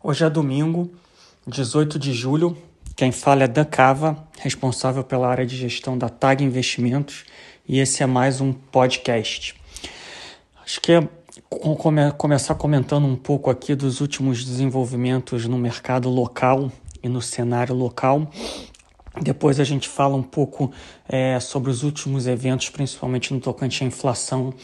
Hoje 0.00 0.24
é 0.24 0.30
domingo, 0.30 0.92
18 1.44 1.98
de 1.98 2.12
julho. 2.12 2.56
Quem 2.94 3.10
fala 3.10 3.42
é 3.42 3.48
Dan 3.48 3.64
Cava, 3.64 4.28
responsável 4.38 5.02
pela 5.02 5.26
área 5.26 5.44
de 5.44 5.56
gestão 5.56 5.98
da 5.98 6.08
TAG 6.08 6.44
Investimentos, 6.44 7.24
e 7.66 7.80
esse 7.80 8.00
é 8.00 8.06
mais 8.06 8.40
um 8.40 8.52
podcast. 8.52 9.56
Acho 10.64 10.80
que 10.80 10.92
é 10.92 11.08
come, 11.50 12.12
começar 12.12 12.54
comentando 12.54 13.08
um 13.08 13.16
pouco 13.16 13.50
aqui 13.50 13.74
dos 13.74 14.00
últimos 14.00 14.44
desenvolvimentos 14.44 15.46
no 15.46 15.58
mercado 15.58 16.08
local 16.08 16.70
e 17.02 17.08
no 17.08 17.20
cenário 17.20 17.74
local. 17.74 18.30
Depois 19.20 19.58
a 19.58 19.64
gente 19.64 19.88
fala 19.88 20.14
um 20.14 20.22
pouco 20.22 20.70
é, 21.08 21.40
sobre 21.40 21.72
os 21.72 21.82
últimos 21.82 22.28
eventos, 22.28 22.70
principalmente 22.70 23.34
no 23.34 23.40
tocante 23.40 23.82
à 23.82 23.86
inflação 23.88 24.54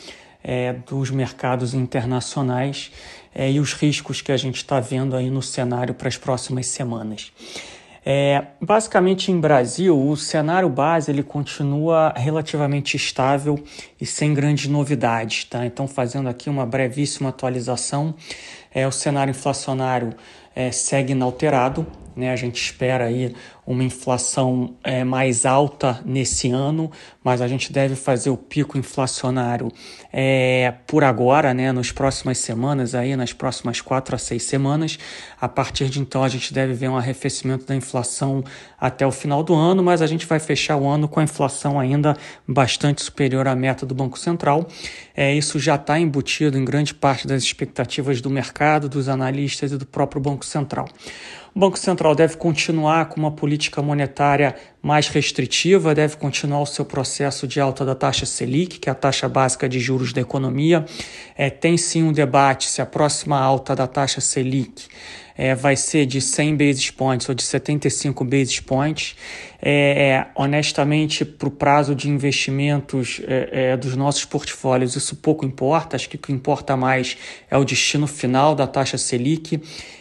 é, 0.45 0.75
dos 0.87 1.11
mercados 1.11 1.73
internacionais 1.73 2.93
é, 3.35 3.51
e 3.51 3.59
os 3.59 3.73
riscos 3.73 4.21
que 4.21 4.31
a 4.31 4.37
gente 4.37 4.57
está 4.57 4.79
vendo 4.79 5.17
aí 5.17 5.31
no 5.31 5.43
cenário 5.43 5.95
para 5.95 6.07
as 6.07 6.19
próximas 6.19 6.67
semanas. 6.67 7.33
É, 8.07 8.49
basicamente 8.61 9.33
em 9.33 9.41
Brasil, 9.41 9.99
o 9.99 10.15
cenário 10.15 10.69
base 10.69 11.11
ele 11.11 11.23
continua 11.23 12.13
relativamente 12.15 12.99
estável 12.99 13.59
e 13.99 14.05
sem 14.05 14.35
grandes 14.35 14.67
novidades. 14.67 15.45
Tá? 15.47 15.65
Então, 15.65 15.89
fazendo 15.89 16.29
aqui 16.29 16.51
uma 16.51 16.67
brevíssima 16.67 17.31
atualização, 17.31 18.15
é, 18.75 18.87
o 18.87 18.93
cenário 18.93 19.31
inflacionário 19.31 20.13
é, 20.55 20.71
segue 20.71 21.13
inalterado, 21.13 21.87
né? 22.15 22.31
A 22.31 22.37
gente 22.37 22.63
espera 22.63 23.07
aí 23.07 23.35
uma 23.67 23.83
inflação 23.83 24.75
é, 24.85 25.05
mais 25.05 25.47
alta 25.47 26.01
nesse 26.05 26.51
ano, 26.51 26.91
mas 27.23 27.41
a 27.41 27.49
gente 27.49 27.73
deve 27.73 27.95
fazer 27.97 28.31
o 28.31 28.37
pico 28.37 28.77
inflacionário 28.77 29.73
é, 30.13 30.75
por 30.87 31.03
agora, 31.03 31.55
né? 31.55 31.73
Nas 31.73 31.91
próximas 31.91 32.39
semanas, 32.39 32.95
aí, 32.95 33.17
nas 33.17 33.33
próximas 33.33 33.81
quatro 33.81 34.15
a 34.15 34.19
seis 34.19 34.43
semanas. 34.43 34.99
A 35.41 35.49
partir 35.49 35.89
de 35.89 36.01
então, 36.01 36.23
a 36.23 36.29
gente 36.29 36.53
deve 36.53 36.75
ver 36.75 36.89
um 36.89 36.97
arrefecimento 36.97 37.65
da 37.65 37.75
inflação 37.75 38.45
até 38.79 39.07
o 39.07 39.11
final 39.11 39.43
do 39.43 39.55
ano, 39.55 39.83
mas 39.83 40.03
a 40.03 40.07
gente 40.07 40.27
vai 40.27 40.39
fechar 40.39 40.77
o 40.77 40.87
ano 40.87 41.09
com 41.09 41.21
a 41.21 41.23
inflação 41.23 41.81
ainda 41.81 42.17
bastante 42.47 43.03
superior 43.03 43.49
à 43.49 43.55
meta 43.55 43.87
do 43.87 43.95
Banco 43.95 44.19
Central. 44.19 44.69
É, 45.17 45.35
isso 45.35 45.59
já 45.59 45.77
está 45.77 45.99
embutido 45.99 46.59
em 46.59 46.65
grande 46.65 46.93
parte 46.93 47.27
das 47.27 47.43
expectativas 47.43 48.21
do 48.21 48.29
mercado, 48.29 48.89
dos 48.89 49.09
analistas 49.09 49.73
e 49.73 49.79
do 49.79 49.87
próprio 49.87 50.21
Banco 50.21 50.45
Central. 50.45 50.87
O 51.55 51.61
Banco 51.61 51.79
Central 51.79 52.17
deve 52.17 52.37
continuar 52.37 53.07
com 53.07 53.21
uma 53.21 53.31
política 53.31 53.54
monetária 53.83 54.55
mais 54.85 55.09
restritiva, 55.09 55.95
deve 55.95 56.19
continuar 56.19 56.61
o 56.61 56.67
seu 56.67 56.85
processo 56.85 57.49
de 57.49 57.59
alta 57.59 57.87
da 57.87 57.95
taxa 57.95 58.27
Selic, 58.27 58.79
que 58.79 58.91
é 58.91 58.93
a 58.93 58.95
taxa 58.95 59.27
básica 59.27 59.67
de 59.67 59.81
juros 59.81 60.13
da 60.13 60.21
economia. 60.21 60.85
É, 61.35 61.49
tem 61.49 61.79
sim 61.79 62.03
um 62.03 62.13
debate 62.13 62.69
se 62.69 62.83
a 62.83 62.87
próxima 62.87 63.41
alta 63.41 63.75
da 63.75 63.87
taxa 63.87 64.21
Selic 64.21 64.87
é, 65.37 65.55
vai 65.55 65.75
ser 65.75 66.05
de 66.05 66.21
100 66.21 66.57
basis 66.57 66.91
points 66.91 67.29
ou 67.29 67.35
de 67.35 67.43
75 67.43 68.25
basis 68.25 68.61
points. 68.61 69.17
É, 69.61 70.11
é 70.11 70.27
honestamente, 70.35 71.25
para 71.25 71.49
o 71.49 71.51
prazo 71.51 71.95
de 71.95 72.11
investimentos 72.11 73.23
é, 73.27 73.71
é, 73.71 73.77
dos 73.79 73.97
nossos 73.97 74.27
portfólios, 74.27 74.95
isso 74.95 75.17
pouco 75.17 75.47
importa. 75.47 75.97
Acho 75.97 76.11
que 76.11 76.17
o 76.17 76.19
que 76.19 76.31
importa 76.31 76.77
mais 76.77 77.17
é 77.51 77.57
o 77.57 77.65
destino 77.65 78.07
final 78.07 78.55
da 78.55 78.67
taxa 78.67 78.99
Selic. 78.99 79.61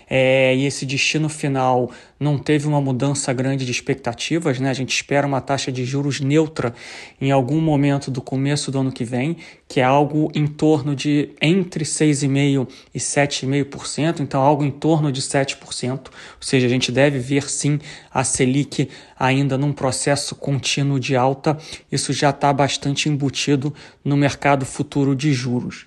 É, 0.09 0.55
e 0.55 0.65
esse 0.65 0.85
destino 0.85 1.27
final 1.27 1.89
não 2.19 2.37
teve 2.37 2.67
uma 2.67 2.79
mudança 2.79 3.33
grande 3.33 3.65
de 3.65 3.71
expectativas, 3.71 4.59
né? 4.59 4.72
A 4.73 4.75
gente 4.75 4.91
espera 4.91 5.27
uma 5.27 5.39
taxa 5.39 5.71
de 5.71 5.85
juros 5.85 6.19
neutra 6.19 6.73
em 7.21 7.31
algum 7.31 7.61
momento 7.61 8.09
do 8.09 8.21
começo 8.21 8.71
do 8.71 8.79
ano 8.79 8.91
que 8.91 9.05
vem, 9.05 9.37
que 9.67 9.79
é 9.79 9.83
algo 9.83 10.31
em 10.33 10.47
torno 10.47 10.95
de 10.95 11.29
entre 11.39 11.85
6,5% 11.85 12.67
e 12.91 12.97
7,5%, 12.97 14.21
então 14.21 14.41
algo 14.41 14.65
em 14.65 14.71
torno 14.71 15.11
de 15.11 15.21
7%, 15.21 15.91
ou 15.91 16.11
seja, 16.41 16.65
a 16.65 16.69
gente 16.69 16.91
deve 16.91 17.19
ver 17.19 17.47
sim 17.47 17.77
a 18.11 18.23
Selic 18.23 18.89
ainda 19.17 19.59
num 19.59 19.71
processo 19.71 20.33
contínuo 20.33 20.99
de 20.99 21.15
alta, 21.15 21.55
isso 21.91 22.11
já 22.11 22.31
está 22.31 22.51
bastante 22.51 23.07
embutido 23.09 23.71
no 24.03 24.17
mercado 24.17 24.65
futuro 24.65 25.15
de 25.15 25.31
juros. 25.33 25.85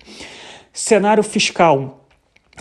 Cenário 0.71 1.23
fiscal 1.23 2.07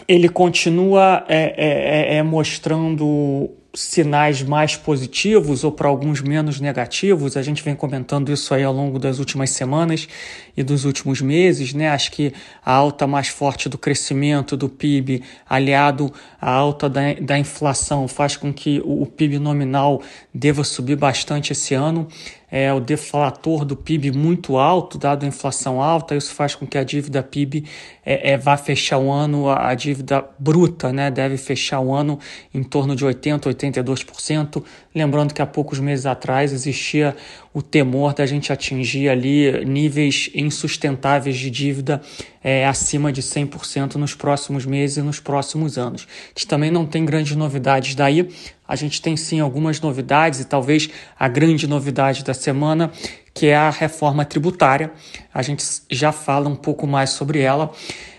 ele 0.09 0.29
continua 0.29 1.25
é, 1.29 1.55
é, 1.57 2.15
é, 2.15 2.17
é 2.17 2.23
mostrando 2.23 3.51
sinais 3.77 4.43
mais 4.43 4.75
positivos 4.75 5.63
ou 5.63 5.71
para 5.71 5.87
alguns 5.87 6.23
menos 6.23 6.59
negativos. 6.59 7.37
A 7.37 7.43
gente 7.43 7.63
vem 7.63 7.77
comentando 7.77 8.33
isso 8.33 8.55
aí 8.55 8.65
ao 8.65 8.73
longo 8.73 8.99
das 8.99 9.19
últimas 9.19 9.51
semanas 9.51 10.09
e 10.57 10.63
dos 10.63 10.87
últimos 10.87 11.21
meses, 11.21 11.75
né? 11.75 11.91
Acho 11.91 12.11
que 12.11 12.33
a 12.65 12.73
alta 12.73 13.07
mais 13.07 13.29
forte 13.29 13.69
do 13.69 13.77
crescimento 13.77 14.57
do 14.57 14.69
PIB, 14.69 15.23
aliado 15.49 16.13
à 16.41 16.51
alta 16.51 16.89
da, 16.89 17.13
da 17.21 17.39
inflação, 17.39 18.09
faz 18.09 18.37
com 18.37 18.53
que 18.53 18.81
o, 18.85 19.03
o 19.03 19.07
PIB 19.07 19.39
nominal 19.39 20.03
deva 20.33 20.65
subir 20.65 20.97
bastante 20.97 21.53
esse 21.53 21.75
ano 21.75 22.09
é, 22.51 22.73
o 22.73 22.81
deflator 22.81 23.65
do 23.65 23.77
PIB 23.77 24.13
muito 24.13 24.57
alto, 24.57 24.99
dado 24.99 25.25
a 25.25 25.27
inflação 25.27 25.83
alta, 25.83 26.15
isso 26.15 26.35
faz 26.35 26.55
com 26.55 26.67
que 26.67 26.79
a 26.79 26.85
dívida 26.85 27.23
PIB 27.23 27.65
é, 28.05 28.33
é, 28.33 28.37
vá 28.37 28.57
fechar 28.57 28.99
o 28.99 29.11
ano, 29.11 29.49
a, 29.49 29.71
a 29.71 29.75
dívida 29.75 30.25
bruta 30.39 30.93
né, 30.93 31.11
deve 31.11 31.37
fechar 31.37 31.81
o 31.81 31.93
ano 31.93 32.19
em 32.55 32.63
torno 32.63 32.95
de 32.95 33.05
80%, 33.05 33.41
82%. 33.41 34.63
Lembrando 34.95 35.35
que 35.35 35.43
há 35.43 35.47
poucos 35.47 35.81
meses 35.81 36.07
atrás 36.07 36.53
existia 36.53 37.17
o 37.53 37.63
temor 37.63 38.15
da 38.15 38.27
gente 38.27 38.53
atingir 38.53 39.09
ali 39.09 39.65
níveis 39.65 40.31
insustentáveis 40.35 41.37
de 41.37 41.51
dívida 41.51 42.01
é, 42.45 42.67
acima 42.67 43.11
de 43.11 43.23
100% 43.23 43.97
nos 43.97 44.15
próximos 44.15 44.65
meses 44.65 44.99
e 44.99 45.03
nos 45.03 45.19
próximos 45.19 45.77
anos. 45.77 46.07
A 46.07 46.39
gente 46.39 46.47
também 46.47 46.71
não 46.71 46.87
tem 46.87 47.05
grandes 47.05 47.35
novidades 47.35 47.95
daí. 47.95 48.29
A 48.67 48.77
gente 48.77 49.01
tem 49.01 49.17
sim 49.17 49.41
algumas 49.41 49.81
novidades 49.81 50.41
e 50.41 50.45
talvez 50.45 50.89
a 51.19 51.29
grande 51.29 51.67
novidade 51.67 52.25
da 52.25 52.35
semana, 52.35 52.91
que 53.33 53.47
é 53.47 53.57
a 53.57 53.71
reforma 53.71 54.25
tributária. 54.25 54.93
A 55.33 55.43
gente 55.43 55.65
já 55.91 56.13
fala 56.13 56.49
um 56.49 56.57
pouco 56.57 56.87
mais 56.87 57.11
sobre 57.11 57.41
ela. 57.41 57.73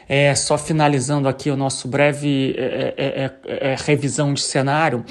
É, 0.10 0.34
só 0.36 0.58
finalizando 0.58 1.28
aqui 1.28 1.50
o 1.50 1.58
nosso 1.58 1.88
breve 1.88 2.56
é, 2.58 2.94
é, 2.98 3.32
é, 3.46 3.74
é 3.74 3.76
revisão 3.78 4.34
de 4.34 4.42
cenário, 4.42 5.04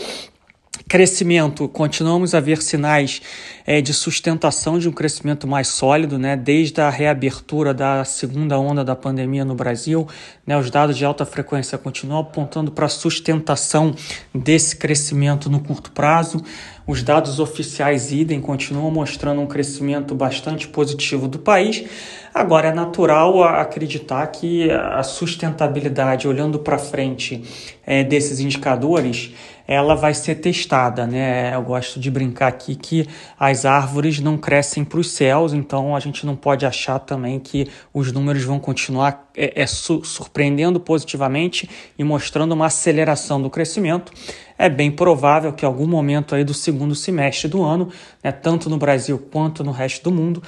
Crescimento, 0.84 1.68
continuamos 1.68 2.34
a 2.34 2.38
ver 2.38 2.62
sinais 2.62 3.20
é, 3.66 3.80
de 3.80 3.92
sustentação 3.92 4.78
de 4.78 4.88
um 4.88 4.92
crescimento 4.92 5.46
mais 5.46 5.66
sólido, 5.68 6.16
né? 6.18 6.36
desde 6.36 6.80
a 6.80 6.88
reabertura 6.88 7.74
da 7.74 8.04
segunda 8.04 8.58
onda 8.58 8.84
da 8.84 8.94
pandemia 8.94 9.44
no 9.44 9.54
Brasil. 9.54 10.06
Né? 10.46 10.56
Os 10.56 10.70
dados 10.70 10.96
de 10.96 11.04
alta 11.04 11.26
frequência 11.26 11.76
continuam 11.76 12.20
apontando 12.20 12.70
para 12.70 12.86
a 12.86 12.88
sustentação 12.88 13.94
desse 14.32 14.76
crescimento 14.76 15.50
no 15.50 15.60
curto 15.60 15.90
prazo. 15.90 16.44
Os 16.86 17.02
dados 17.02 17.40
oficiais 17.40 18.12
idem 18.12 18.40
continuam 18.40 18.88
mostrando 18.92 19.40
um 19.40 19.46
crescimento 19.46 20.14
bastante 20.14 20.68
positivo 20.68 21.26
do 21.26 21.40
país. 21.40 21.84
Agora, 22.32 22.68
é 22.68 22.72
natural 22.72 23.42
acreditar 23.42 24.24
que 24.28 24.70
a 24.70 25.02
sustentabilidade, 25.02 26.28
olhando 26.28 26.60
para 26.60 26.78
frente 26.78 27.42
é, 27.84 28.04
desses 28.04 28.38
indicadores, 28.38 29.32
ela 29.66 29.94
vai 29.94 30.14
ser 30.14 30.36
testada, 30.36 31.06
né? 31.06 31.54
Eu 31.54 31.62
gosto 31.62 31.98
de 31.98 32.10
brincar 32.10 32.48
aqui 32.48 32.76
que 32.76 33.08
as 33.38 33.64
árvores 33.64 34.20
não 34.20 34.38
crescem 34.38 34.84
para 34.84 35.00
os 35.00 35.10
céus, 35.10 35.52
então 35.52 35.96
a 35.96 36.00
gente 36.00 36.24
não 36.24 36.36
pode 36.36 36.64
achar 36.64 36.98
também 36.98 37.40
que 37.40 37.68
os 37.92 38.12
números 38.12 38.44
vão 38.44 38.60
continuar 38.60 39.28
é, 39.36 39.62
é, 39.62 39.66
su 39.66 40.04
surpreendendo 40.04 40.78
positivamente 40.78 41.68
e 41.98 42.04
mostrando 42.04 42.52
uma 42.52 42.66
aceleração 42.66 43.42
do 43.42 43.50
crescimento. 43.50 44.12
É 44.56 44.68
bem 44.68 44.90
provável 44.90 45.52
que 45.52 45.64
em 45.64 45.68
algum 45.68 45.86
momento 45.86 46.34
aí 46.34 46.44
do 46.44 46.54
segundo 46.54 46.94
semestre 46.94 47.48
do 47.48 47.62
ano, 47.62 47.90
né, 48.22 48.32
tanto 48.32 48.70
no 48.70 48.78
Brasil 48.78 49.18
quanto 49.18 49.64
no 49.64 49.72
resto 49.72 50.04
do 50.04 50.12
mundo, 50.12 50.42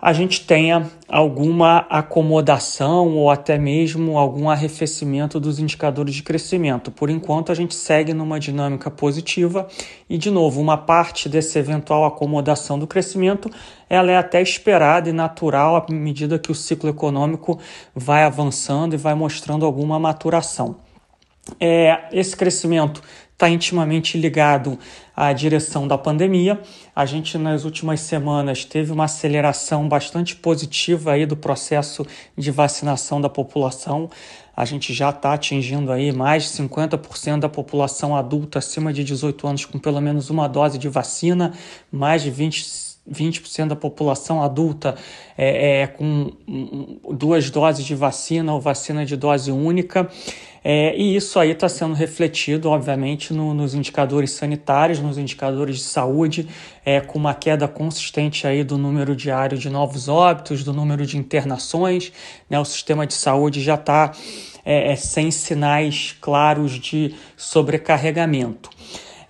a 0.00 0.12
gente 0.12 0.46
tenha 0.46 0.90
alguma 1.08 1.86
acomodação 1.90 3.08
ou 3.16 3.30
até 3.30 3.58
mesmo 3.58 4.16
algum 4.16 4.48
arrefecimento 4.48 5.38
dos 5.38 5.58
indicadores 5.58 6.14
de 6.14 6.22
crescimento. 6.22 6.90
Por 6.90 7.10
enquanto, 7.10 7.52
a 7.52 7.54
gente 7.54 7.74
segue 7.74 8.14
numa 8.14 8.40
dinâmica 8.40 8.90
positiva 8.90 9.68
e, 10.08 10.16
de 10.16 10.30
novo, 10.30 10.60
uma 10.60 10.78
parte 10.78 11.28
dessa 11.28 11.58
eventual 11.58 12.04
acomodação 12.04 12.78
do 12.78 12.86
crescimento 12.86 13.50
ela 13.88 14.10
é 14.10 14.16
até 14.16 14.40
esperada 14.40 15.10
e 15.10 15.12
natural 15.12 15.76
à 15.76 15.92
medida 15.92 16.38
que 16.38 16.52
o 16.52 16.54
ciclo 16.54 16.88
econômico 16.88 17.58
vai 17.94 18.22
avançando 18.22 18.94
e 18.94 18.96
vai 18.96 19.14
mostrando 19.14 19.66
alguma 19.66 19.98
maturação. 19.98 20.76
É, 21.58 22.04
esse 22.12 22.36
crescimento 22.36 23.02
está 23.32 23.48
intimamente 23.48 24.18
ligado 24.18 24.78
à 25.20 25.34
direção 25.34 25.86
da 25.86 25.98
pandemia. 25.98 26.58
A 26.96 27.04
gente, 27.04 27.36
nas 27.36 27.66
últimas 27.66 28.00
semanas, 28.00 28.64
teve 28.64 28.90
uma 28.90 29.04
aceleração 29.04 29.86
bastante 29.86 30.34
positiva 30.34 31.12
aí 31.12 31.26
do 31.26 31.36
processo 31.36 32.06
de 32.38 32.50
vacinação 32.50 33.20
da 33.20 33.28
população. 33.28 34.08
A 34.56 34.64
gente 34.64 34.94
já 34.94 35.10
está 35.10 35.34
atingindo 35.34 35.92
aí 35.92 36.10
mais 36.10 36.44
de 36.44 36.48
50% 36.50 37.40
da 37.40 37.50
população 37.50 38.16
adulta 38.16 38.60
acima 38.60 38.94
de 38.94 39.04
18 39.04 39.46
anos 39.46 39.64
com 39.66 39.78
pelo 39.78 40.00
menos 40.00 40.30
uma 40.30 40.48
dose 40.48 40.78
de 40.78 40.88
vacina, 40.88 41.52
mais 41.92 42.22
de 42.22 42.30
20 42.30 42.89
20% 43.12 43.68
da 43.68 43.76
população 43.76 44.42
adulta 44.42 44.94
é, 45.36 45.82
é 45.82 45.86
com 45.86 46.32
duas 47.12 47.50
doses 47.50 47.84
de 47.84 47.94
vacina 47.94 48.52
ou 48.54 48.60
vacina 48.60 49.04
de 49.04 49.16
dose 49.16 49.50
única. 49.50 50.08
É, 50.62 50.94
e 50.94 51.16
isso 51.16 51.38
aí 51.38 51.52
está 51.52 51.68
sendo 51.68 51.94
refletido, 51.94 52.68
obviamente, 52.68 53.32
no, 53.32 53.54
nos 53.54 53.74
indicadores 53.74 54.32
sanitários, 54.32 55.00
nos 55.00 55.16
indicadores 55.16 55.76
de 55.76 55.82
saúde, 55.82 56.46
é, 56.84 57.00
com 57.00 57.18
uma 57.18 57.32
queda 57.32 57.66
consistente 57.66 58.46
aí 58.46 58.62
do 58.62 58.76
número 58.76 59.16
diário 59.16 59.56
de 59.56 59.70
novos 59.70 60.06
óbitos, 60.06 60.62
do 60.62 60.72
número 60.72 61.06
de 61.06 61.16
internações. 61.16 62.12
Né? 62.48 62.60
O 62.60 62.64
sistema 62.64 63.06
de 63.06 63.14
saúde 63.14 63.62
já 63.62 63.74
está 63.74 64.12
é, 64.64 64.92
é, 64.92 64.96
sem 64.96 65.30
sinais 65.30 66.14
claros 66.20 66.78
de 66.78 67.14
sobrecarregamento. 67.36 68.68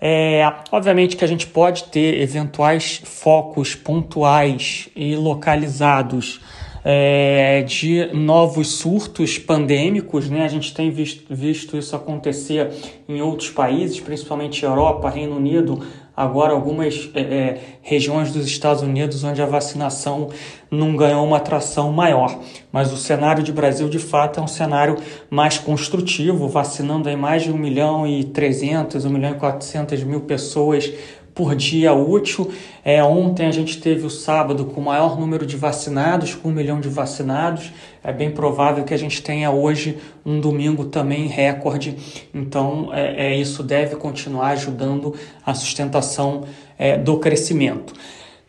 É, 0.00 0.50
obviamente 0.72 1.16
que 1.16 1.24
a 1.24 1.28
gente 1.28 1.46
pode 1.46 1.84
ter 1.84 2.20
eventuais 2.22 3.02
focos 3.04 3.74
pontuais 3.74 4.88
e 4.96 5.14
localizados 5.14 6.40
é, 6.82 7.62
de 7.62 8.06
novos 8.14 8.68
surtos 8.78 9.36
pandêmicos, 9.38 10.30
né? 10.30 10.44
A 10.44 10.48
gente 10.48 10.72
tem 10.72 10.90
visto, 10.90 11.24
visto 11.34 11.76
isso 11.76 11.94
acontecer 11.94 12.70
em 13.08 13.20
outros 13.20 13.50
países, 13.50 14.00
principalmente 14.00 14.64
Europa, 14.64 15.10
Reino 15.10 15.36
Unido, 15.36 15.84
agora 16.20 16.52
algumas 16.52 17.10
é, 17.14 17.20
é, 17.20 17.60
regiões 17.80 18.30
dos 18.30 18.46
Estados 18.46 18.82
Unidos 18.82 19.24
onde 19.24 19.40
a 19.40 19.46
vacinação 19.46 20.28
não 20.70 20.94
ganhou 20.94 21.24
uma 21.24 21.38
atração 21.38 21.90
maior. 21.90 22.38
Mas 22.70 22.92
o 22.92 22.96
cenário 22.96 23.42
de 23.42 23.50
Brasil, 23.50 23.88
de 23.88 23.98
fato, 23.98 24.38
é 24.38 24.42
um 24.42 24.46
cenário 24.46 24.96
mais 25.30 25.56
construtivo, 25.56 26.46
vacinando 26.46 27.08
aí 27.08 27.16
mais 27.16 27.42
de 27.42 27.50
1 27.50 27.56
milhão 27.56 28.06
e 28.06 28.24
300, 28.24 29.06
1 29.06 29.10
milhão 29.10 29.32
e 29.32 29.34
400 29.34 30.04
mil 30.04 30.20
pessoas 30.20 30.92
por 31.40 31.56
dia 31.56 31.94
útil. 31.94 32.52
É, 32.84 33.02
ontem 33.02 33.46
a 33.46 33.50
gente 33.50 33.80
teve 33.80 34.04
o 34.04 34.10
sábado 34.10 34.66
com 34.66 34.78
o 34.78 34.84
maior 34.84 35.18
número 35.18 35.46
de 35.46 35.56
vacinados, 35.56 36.34
com 36.34 36.50
um 36.50 36.52
milhão 36.52 36.80
de 36.80 36.88
vacinados. 36.90 37.72
É 38.04 38.12
bem 38.12 38.30
provável 38.30 38.84
que 38.84 38.92
a 38.92 38.96
gente 38.98 39.22
tenha 39.22 39.50
hoje 39.50 39.96
um 40.22 40.38
domingo 40.38 40.84
também 40.84 41.28
recorde. 41.28 41.96
Então, 42.34 42.90
é, 42.92 43.28
é 43.28 43.36
isso 43.36 43.62
deve 43.62 43.96
continuar 43.96 44.50
ajudando 44.50 45.14
a 45.44 45.54
sustentação 45.54 46.42
é, 46.78 46.98
do 46.98 47.16
crescimento. 47.16 47.94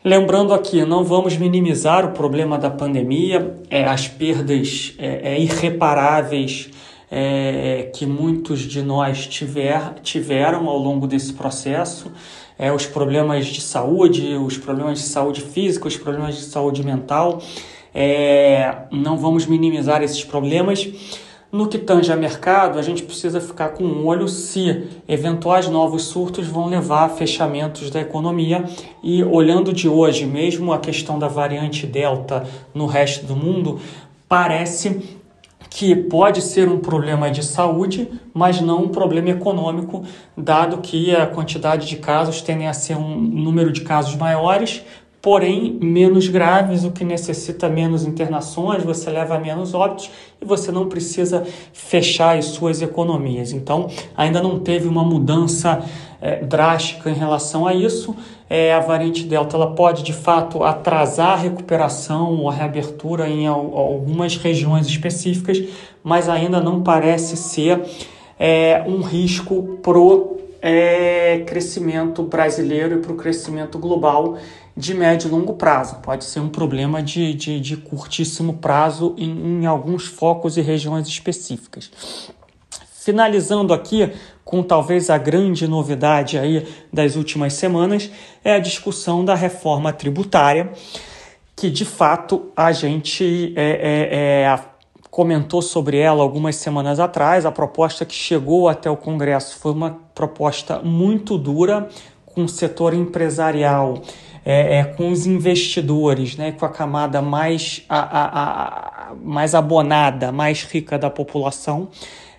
Lembrando 0.04 0.54
aqui, 0.54 0.84
não 0.84 1.06
vamos 1.06 1.38
minimizar 1.38 2.04
o 2.04 2.12
problema 2.12 2.58
da 2.58 2.70
pandemia, 2.70 3.56
é, 3.70 3.86
as 3.86 4.10
perdas 4.10 4.96
é, 4.98 5.36
é 5.36 5.40
irreparáveis 5.40 6.70
é, 7.12 7.90
que 7.94 8.06
muitos 8.06 8.62
de 8.62 8.82
nós 8.82 9.28
tiver, 9.28 9.96
tiveram 10.02 10.70
ao 10.70 10.78
longo 10.78 11.06
desse 11.06 11.34
processo 11.34 12.10
é, 12.62 12.72
os 12.72 12.86
problemas 12.86 13.48
de 13.48 13.60
saúde, 13.60 14.36
os 14.36 14.56
problemas 14.56 15.00
de 15.00 15.06
saúde 15.06 15.42
física, 15.42 15.88
os 15.88 15.98
problemas 15.98 16.36
de 16.36 16.44
saúde 16.44 16.84
mental. 16.84 17.42
É, 17.92 18.84
não 18.92 19.18
vamos 19.18 19.48
minimizar 19.48 20.04
esses 20.04 20.24
problemas. 20.24 20.88
No 21.52 21.68
que 21.68 21.80
tange 21.80 22.14
a 22.14 22.16
mercado, 22.16 22.78
a 22.78 22.84
gente 22.84 23.02
precisa 23.02 23.42
ficar 23.42 23.70
com 23.70 23.84
um 23.84 24.06
olho 24.06 24.28
se 24.28 24.84
eventuais 25.08 25.68
novos 25.70 26.04
surtos 26.04 26.46
vão 26.46 26.68
levar 26.68 27.06
a 27.06 27.10
fechamentos 27.10 27.90
da 27.90 28.00
economia. 28.00 28.64
E 29.04 29.24
olhando 29.24 29.74
de 29.74 29.90
hoje, 29.90 30.28
mesmo 30.28 30.72
a 30.72 30.78
questão 30.78 31.18
da 31.18 31.28
variante 31.28 31.88
Delta 31.88 32.48
no 32.76 32.86
resto 32.86 33.26
do 33.26 33.36
mundo, 33.36 33.80
parece 34.30 35.20
que 35.70 35.96
pode 35.96 36.42
ser 36.42 36.68
um 36.68 36.80
problema 36.80 37.32
de 37.32 37.44
saúde, 37.44 38.10
mas 38.34 38.60
não 38.60 38.84
um 38.84 38.90
problema 38.90 39.30
econômico, 39.30 40.04
dado 40.36 40.78
que 40.78 41.16
a 41.16 41.26
quantidade 41.26 41.88
de 41.88 41.98
casos 41.98 42.42
tendem 42.42 42.68
a 42.68 42.74
ser 42.74 42.98
um 42.98 43.16
número 43.18 43.72
de 43.72 43.82
casos 43.82 44.16
maiores, 44.16 44.84
porém 45.22 45.78
menos 45.80 46.28
graves, 46.28 46.84
o 46.84 46.92
que 46.92 47.06
necessita 47.06 47.70
menos 47.70 48.06
internações, 48.06 48.84
você 48.84 49.10
leva 49.10 49.38
menos 49.40 49.74
óbitos 49.74 50.10
e 50.42 50.46
você 50.46 50.72
não 50.72 50.90
precisa 50.90 51.46
fechar 51.72 52.38
as 52.38 52.46
suas 52.46 52.82
economias. 52.82 53.52
Então, 53.52 53.88
ainda 54.18 54.42
não 54.42 54.60
teve 54.60 54.88
uma 54.88 55.04
mudança 55.04 55.84
é, 56.20 56.44
drástica 56.44 57.10
em 57.10 57.14
relação 57.14 57.68
a 57.68 57.74
isso 57.74 58.16
é, 58.54 58.74
a 58.74 58.82
variante 58.82 59.24
Delta 59.24 59.56
ela 59.56 59.74
pode 59.74 60.04
de 60.04 60.12
fato 60.12 60.62
atrasar 60.62 61.30
a 61.30 61.36
recuperação 61.38 62.36
ou 62.36 62.50
a 62.50 62.54
reabertura 62.54 63.30
em 63.30 63.48
algumas 63.48 64.36
regiões 64.36 64.88
específicas, 64.88 65.64
mas 66.04 66.28
ainda 66.28 66.60
não 66.60 66.84
parece 66.84 67.38
ser 67.38 67.82
é, 68.38 68.84
um 68.86 69.00
risco 69.00 69.80
para 69.82 69.98
o 69.98 70.38
é, 70.62 71.46
crescimento 71.48 72.24
brasileiro 72.24 72.96
e 72.96 73.02
para 73.02 73.14
o 73.14 73.16
crescimento 73.16 73.80
global 73.80 74.38
de 74.76 74.94
médio 74.94 75.30
e 75.30 75.32
longo 75.32 75.54
prazo. 75.54 76.00
Pode 76.04 76.26
ser 76.26 76.42
um 76.42 76.50
problema 76.50 77.02
de, 77.02 77.34
de, 77.34 77.58
de 77.58 77.78
curtíssimo 77.78 78.56
prazo 78.56 79.16
em, 79.18 79.62
em 79.62 79.66
alguns 79.66 80.08
focos 80.08 80.58
e 80.58 80.62
regiões 80.62 81.08
específicas. 81.08 81.90
Finalizando 83.04 83.74
aqui 83.74 84.14
com 84.46 84.62
talvez 84.62 85.10
a 85.10 85.18
grande 85.18 85.68
novidade 85.68 86.38
aí 86.38 86.68
das 86.94 87.16
últimas 87.16 87.54
semanas, 87.54 88.12
é 88.44 88.54
a 88.54 88.60
discussão 88.60 89.26
da 89.26 89.34
reforma 89.34 89.92
tributária, 89.92 90.72
que 91.56 91.72
de 91.72 91.84
fato 91.84 92.52
a 92.56 92.72
gente 92.72 93.56
é, 93.56 93.72
é, 93.72 94.44
é, 94.44 94.60
comentou 95.10 95.64
sobre 95.64 95.98
ela 95.98 96.22
algumas 96.22 96.58
semanas 96.58 97.00
atrás. 97.00 97.44
A 97.44 97.52
proposta 97.52 98.06
que 98.06 98.14
chegou 98.14 98.70
até 98.70 98.88
o 98.88 98.96
Congresso 98.96 99.58
foi 99.58 99.72
uma 99.72 99.98
proposta 100.14 100.78
muito 100.84 101.40
dura, 101.40 101.90
com 102.24 102.44
o 102.44 102.48
setor 102.48 102.94
empresarial. 102.94 104.00
É, 104.46 104.78
é, 104.78 104.84
com 104.84 105.12
os 105.12 105.28
investidores, 105.28 106.36
né, 106.36 106.52
com 106.52 106.66
a 106.66 106.70
camada 106.70 107.22
mais, 107.22 107.84
a, 107.88 108.00
a, 108.00 109.10
a, 109.10 109.14
mais 109.16 109.54
abonada, 109.54 110.32
mais 110.32 110.64
rica 110.64 110.98
da 110.98 111.12
população 111.12 111.90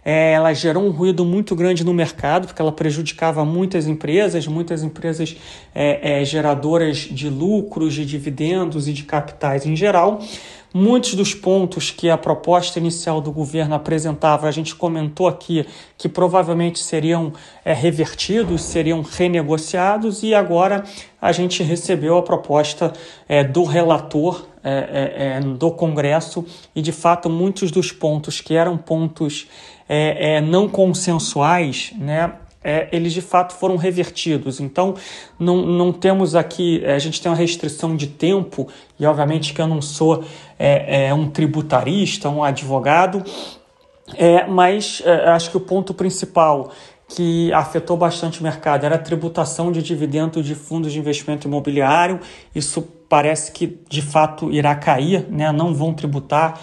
é, 0.05 0.33
ela 0.33 0.53
gerou 0.53 0.85
um 0.85 0.91
ruído 0.91 1.25
muito 1.25 1.55
grande 1.55 1.85
no 1.85 1.95
mercado, 1.95 2.47
porque 2.47 2.61
ela 2.61 2.73
prejudicava 2.73 3.45
muitas 3.45 3.87
empresas, 3.87 4.47
muitas 4.47 4.83
empresas 4.83 5.37
é, 5.75 6.21
é, 6.21 6.25
geradoras 6.25 6.99
de 6.99 7.29
lucros, 7.29 7.95
de 7.95 8.05
dividendos 8.05 8.89
e 8.89 8.93
de 8.93 9.05
capitais 9.05 9.65
em 9.65 9.77
geral. 9.77 10.21
Muitos 10.75 11.15
dos 11.15 11.35
pontos 11.35 11.91
que 11.91 12.09
a 12.09 12.17
proposta 12.17 12.79
inicial 12.79 13.21
do 13.21 13.31
governo 13.31 13.75
apresentava, 13.75 14.49
a 14.49 14.51
gente 14.51 14.75
comentou 14.75 15.29
aqui 15.29 15.67
que 15.99 16.09
provavelmente 16.09 16.79
seriam 16.79 17.35
é, 17.63 17.75
revertidos, 17.75 18.63
seriam 18.63 19.03
renegociados, 19.03 20.23
e 20.23 20.35
agora 20.35 20.83
a 21.21 21.31
gente 21.31 21.63
recebeu 21.63 22.17
a 22.17 22.23
proposta 22.23 22.91
é, 23.29 23.45
do 23.45 23.65
relator 23.65 24.47
é, 24.65 24.71
é, 25.17 25.37
é 25.37 25.41
do 25.41 25.71
Congresso, 25.73 26.45
e 26.75 26.81
de 26.81 26.91
fato 26.91 27.29
muitos 27.29 27.71
dos 27.71 27.93
pontos 27.93 28.41
que 28.41 28.55
eram 28.55 28.79
pontos 28.79 29.47
é, 29.89 30.37
é, 30.37 30.41
não 30.41 30.69
consensuais, 30.69 31.93
né, 31.99 32.33
é, 32.65 32.89
eles 32.93 33.13
de 33.13 33.21
fato 33.21 33.55
foram 33.55 33.77
revertidos. 33.77 34.61
Então, 34.61 34.95
não, 35.39 35.67
não 35.67 35.93
temos 35.93 36.35
aqui, 36.35 36.81
é, 36.85 36.95
a 36.95 36.99
gente 36.99 37.21
tem 37.21 37.31
uma 37.31 37.37
restrição 37.37 37.97
de 37.97 38.07
tempo, 38.07 38.69
e 38.99 39.07
obviamente 39.07 39.53
que 39.53 39.61
eu 39.61 39.67
não 39.67 39.83
sou 39.83 40.25
é, 40.59 41.07
é 41.09 41.15
um 41.15 41.29
tributarista, 41.29 42.29
um 42.29 42.45
advogado, 42.45 43.23
é, 44.15 44.47
mas 44.47 45.03
é, 45.05 45.29
acho 45.31 45.51
que 45.51 45.57
o 45.57 45.61
ponto 45.61 45.93
principal 45.95 46.71
que 47.09 47.53
afetou 47.53 47.97
bastante 47.97 48.41
o 48.41 48.43
mercado 48.43 48.87
era 48.87 48.95
a 48.95 48.99
tributação 48.99 49.71
de 49.71 49.83
dividendos 49.83 50.47
de 50.47 50.55
fundos 50.55 50.93
de 50.93 50.99
investimento 50.99 51.47
imobiliário. 51.47 52.21
Isso 52.55 52.81
parece 53.07 53.53
que 53.53 53.79
de 53.89 54.01
fato 54.01 54.51
irá 54.51 54.75
cair, 54.75 55.27
né? 55.29 55.53
não 55.53 55.75
vão 55.75 55.93
tributar 55.93 56.59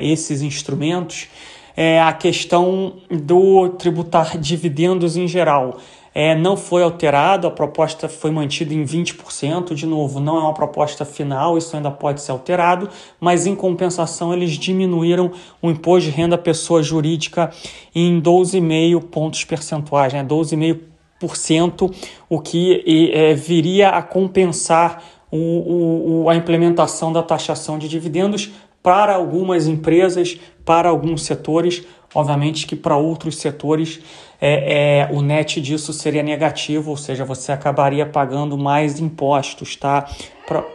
esses 0.00 0.40
instrumentos 0.40 1.28
é, 1.76 2.00
a 2.00 2.12
questão 2.12 2.94
do 3.10 3.70
tributar 3.70 4.38
dividendos 4.38 5.16
em 5.16 5.26
geral. 5.26 5.78
É, 6.14 6.34
não 6.34 6.58
foi 6.58 6.82
alterado, 6.82 7.46
a 7.46 7.50
proposta 7.50 8.06
foi 8.06 8.30
mantida 8.30 8.74
em 8.74 8.84
20%. 8.84 9.74
De 9.74 9.86
novo, 9.86 10.20
não 10.20 10.36
é 10.36 10.40
uma 10.40 10.52
proposta 10.52 11.04
final, 11.04 11.56
isso 11.56 11.74
ainda 11.74 11.90
pode 11.90 12.20
ser 12.20 12.32
alterado, 12.32 12.88
mas 13.18 13.46
em 13.46 13.56
compensação, 13.56 14.32
eles 14.32 14.52
diminuíram 14.52 15.32
o 15.62 15.70
imposto 15.70 16.10
de 16.10 16.16
renda 16.16 16.36
pessoa 16.36 16.82
jurídica 16.82 17.50
em 17.94 18.20
12,5 18.20 19.02
pontos 19.04 19.44
percentuais, 19.44 20.12
né? 20.12 20.22
12,5%, 20.22 21.94
o 22.28 22.40
que 22.40 23.10
é, 23.14 23.32
viria 23.32 23.88
a 23.88 24.02
compensar 24.02 25.02
o, 25.30 26.24
o, 26.24 26.28
a 26.28 26.36
implementação 26.36 27.10
da 27.10 27.22
taxação 27.22 27.78
de 27.78 27.88
dividendos 27.88 28.52
para 28.82 29.14
algumas 29.14 29.66
empresas, 29.66 30.38
para 30.64 30.88
alguns 30.88 31.22
setores, 31.22 31.84
obviamente 32.14 32.66
que 32.66 32.74
para 32.74 32.96
outros 32.96 33.36
setores 33.36 34.00
é, 34.40 35.08
é, 35.08 35.12
o 35.12 35.22
net 35.22 35.60
disso 35.60 35.92
seria 35.92 36.22
negativo, 36.22 36.90
ou 36.90 36.96
seja, 36.96 37.24
você 37.24 37.52
acabaria 37.52 38.04
pagando 38.04 38.58
mais 38.58 38.98
impostos 38.98 39.76
tá? 39.76 40.06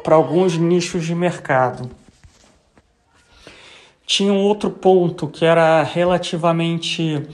para 0.03 0.15
alguns 0.15 0.57
nichos 0.57 1.05
de 1.05 1.13
mercado. 1.13 1.89
Tinha 4.05 4.31
um 4.31 4.41
outro 4.41 4.69
ponto 4.69 5.27
que 5.27 5.43
era 5.43 5.83
relativamente 5.83 7.27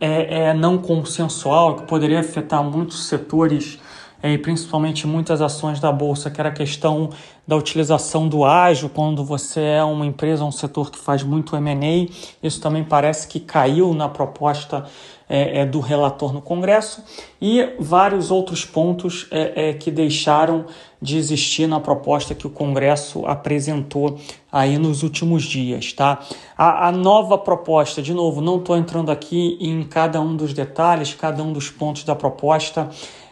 é, 0.00 0.48
é, 0.48 0.54
não 0.54 0.76
consensual, 0.76 1.76
que 1.76 1.82
poderia 1.84 2.18
afetar 2.18 2.64
muitos 2.64 3.06
setores 3.06 3.78
e 4.22 4.38
principalmente 4.38 5.06
muitas 5.06 5.40
ações 5.40 5.78
da 5.78 5.92
Bolsa, 5.92 6.30
que 6.30 6.40
era 6.40 6.48
a 6.48 6.52
questão 6.52 7.10
da 7.46 7.56
utilização 7.56 8.26
do 8.26 8.44
ágil 8.44 8.88
quando 8.88 9.24
você 9.24 9.60
é 9.60 9.84
uma 9.84 10.06
empresa, 10.06 10.44
um 10.44 10.52
setor 10.52 10.90
que 10.90 10.98
faz 10.98 11.22
muito 11.22 11.54
M&A. 11.56 12.10
Isso 12.42 12.60
também 12.60 12.82
parece 12.82 13.28
que 13.28 13.38
caiu 13.38 13.92
na 13.92 14.08
proposta 14.08 14.84
é, 15.28 15.60
é, 15.60 15.66
do 15.66 15.80
relator 15.80 16.32
no 16.32 16.42
Congresso 16.42 17.02
e 17.40 17.74
vários 17.78 18.30
outros 18.30 18.64
pontos 18.64 19.26
é, 19.30 19.70
é, 19.70 19.72
que 19.72 19.90
deixaram 19.90 20.66
de 21.00 21.16
existir 21.16 21.66
na 21.66 21.80
proposta 21.80 22.34
que 22.34 22.46
o 22.46 22.50
Congresso 22.50 23.26
apresentou 23.26 24.18
aí 24.50 24.78
nos 24.78 25.02
últimos 25.02 25.42
dias, 25.42 25.92
tá? 25.92 26.20
A, 26.56 26.88
a 26.88 26.92
nova 26.92 27.36
proposta, 27.36 28.02
de 28.02 28.14
novo, 28.14 28.40
não 28.40 28.58
estou 28.58 28.76
entrando 28.76 29.10
aqui 29.10 29.58
em 29.60 29.82
cada 29.82 30.20
um 30.20 30.36
dos 30.36 30.52
detalhes, 30.52 31.14
cada 31.14 31.42
um 31.42 31.52
dos 31.52 31.70
pontos 31.70 32.04
da 32.04 32.14
proposta, 32.14 32.88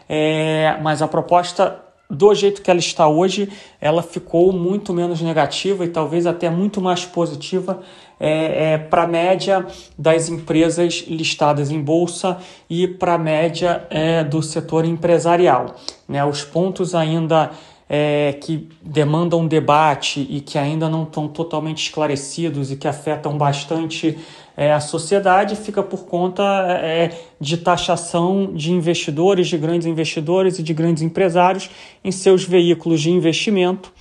é, 0.07 0.77
mas 0.81 1.01
a 1.01 1.07
proposta 1.07 1.79
do 2.13 2.33
jeito 2.35 2.61
que 2.61 2.69
ela 2.69 2.79
está 2.79 3.07
hoje, 3.07 3.49
ela 3.81 4.03
ficou 4.03 4.53
muito 4.53 4.93
menos 4.93 5.21
negativa 5.21 5.83
e 5.83 5.87
talvez 5.87 6.25
até 6.27 6.49
muito 6.49 6.79
mais 6.79 7.05
positiva 7.05 7.81
é, 8.19 8.73
é, 8.73 8.77
para 8.77 9.03
a 9.03 9.07
média 9.07 9.65
das 9.97 10.29
empresas 10.29 11.05
listadas 11.07 11.71
em 11.71 11.81
bolsa 11.81 12.37
e 12.69 12.87
para 12.87 13.15
a 13.15 13.17
média 13.17 13.85
é, 13.89 14.23
do 14.23 14.41
setor 14.41 14.85
empresarial. 14.85 15.75
Né? 16.07 16.23
Os 16.23 16.43
pontos 16.43 16.93
ainda 16.93 17.51
é, 17.89 18.37
que 18.39 18.69
demandam 18.81 19.45
debate 19.45 20.25
e 20.29 20.39
que 20.39 20.57
ainda 20.57 20.87
não 20.87 21.03
estão 21.03 21.27
totalmente 21.27 21.83
esclarecidos 21.83 22.71
e 22.71 22.75
que 22.75 22.87
afetam 22.87 23.37
bastante 23.37 24.17
é, 24.55 24.71
a 24.71 24.79
sociedade 24.79 25.55
fica 25.55 25.81
por 25.81 26.05
conta 26.05 26.43
é, 26.81 27.11
de 27.39 27.57
taxação 27.57 28.53
de 28.53 28.71
investidores, 28.71 29.47
de 29.47 29.57
grandes 29.57 29.87
investidores 29.87 30.59
e 30.59 30.63
de 30.63 30.73
grandes 30.73 31.01
empresários 31.01 31.69
em 32.03 32.11
seus 32.11 32.43
veículos 32.43 33.01
de 33.01 33.09
investimento. 33.09 33.91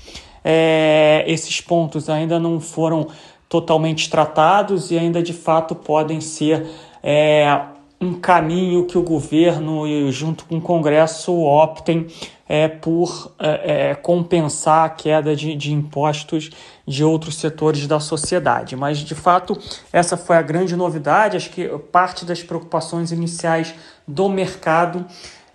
É, 0.44 1.24
esses 1.26 1.60
pontos 1.60 2.10
ainda 2.10 2.38
não 2.38 2.60
foram 2.60 3.08
totalmente 3.48 4.10
tratados 4.10 4.90
e 4.90 4.98
ainda 4.98 5.22
de 5.22 5.32
fato 5.32 5.74
podem 5.74 6.20
ser 6.20 6.66
é, 7.02 7.60
um 8.00 8.14
caminho 8.14 8.84
que 8.84 8.98
o 8.98 9.02
governo 9.02 10.10
junto 10.10 10.44
com 10.44 10.56
o 10.56 10.60
Congresso 10.60 11.32
optem 11.32 12.06
é, 12.52 12.68
por 12.68 13.32
é, 13.38 13.92
é, 13.92 13.94
compensar 13.94 14.84
a 14.84 14.90
queda 14.90 15.34
de, 15.34 15.56
de 15.56 15.72
impostos 15.72 16.50
de 16.86 17.02
outros 17.02 17.36
setores 17.36 17.86
da 17.86 17.98
sociedade. 17.98 18.76
Mas, 18.76 18.98
de 18.98 19.14
fato, 19.14 19.58
essa 19.90 20.18
foi 20.18 20.36
a 20.36 20.42
grande 20.42 20.76
novidade. 20.76 21.34
Acho 21.34 21.48
que 21.48 21.66
parte 21.90 22.26
das 22.26 22.42
preocupações 22.42 23.10
iniciais 23.10 23.74
do 24.06 24.28
mercado 24.28 25.06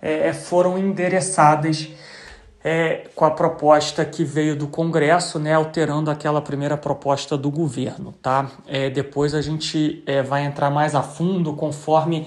é, 0.02 0.32
foram 0.32 0.76
endereçadas 0.76 1.88
é, 2.64 3.06
com 3.14 3.24
a 3.24 3.30
proposta 3.30 4.04
que 4.04 4.24
veio 4.24 4.56
do 4.56 4.66
Congresso, 4.66 5.38
né, 5.38 5.54
alterando 5.54 6.10
aquela 6.10 6.42
primeira 6.42 6.76
proposta 6.76 7.38
do 7.38 7.48
governo. 7.48 8.12
Tá? 8.20 8.50
É, 8.66 8.90
depois 8.90 9.34
a 9.34 9.40
gente 9.40 10.02
é, 10.04 10.20
vai 10.20 10.44
entrar 10.44 10.68
mais 10.68 10.96
a 10.96 11.02
fundo 11.02 11.52
conforme 11.52 12.26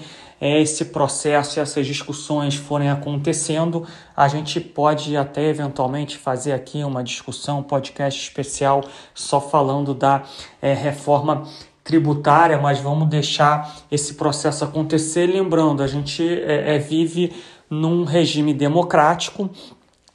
esse 0.50 0.86
processo 0.86 1.60
essas 1.60 1.86
discussões 1.86 2.56
forem 2.56 2.90
acontecendo. 2.90 3.86
A 4.16 4.26
gente 4.26 4.60
pode 4.60 5.16
até 5.16 5.48
eventualmente 5.48 6.18
fazer 6.18 6.52
aqui 6.52 6.82
uma 6.82 7.04
discussão, 7.04 7.60
um 7.60 7.62
podcast 7.62 8.20
especial 8.20 8.82
só 9.14 9.40
falando 9.40 9.94
da 9.94 10.22
é, 10.60 10.74
reforma 10.74 11.44
tributária, 11.84 12.58
mas 12.58 12.80
vamos 12.80 13.08
deixar 13.08 13.76
esse 13.90 14.14
processo 14.14 14.64
acontecer. 14.64 15.26
Lembrando, 15.26 15.82
a 15.82 15.86
gente 15.86 16.22
é, 16.22 16.76
é 16.76 16.78
vive 16.78 17.32
num 17.70 18.04
regime 18.04 18.52
democrático 18.52 19.50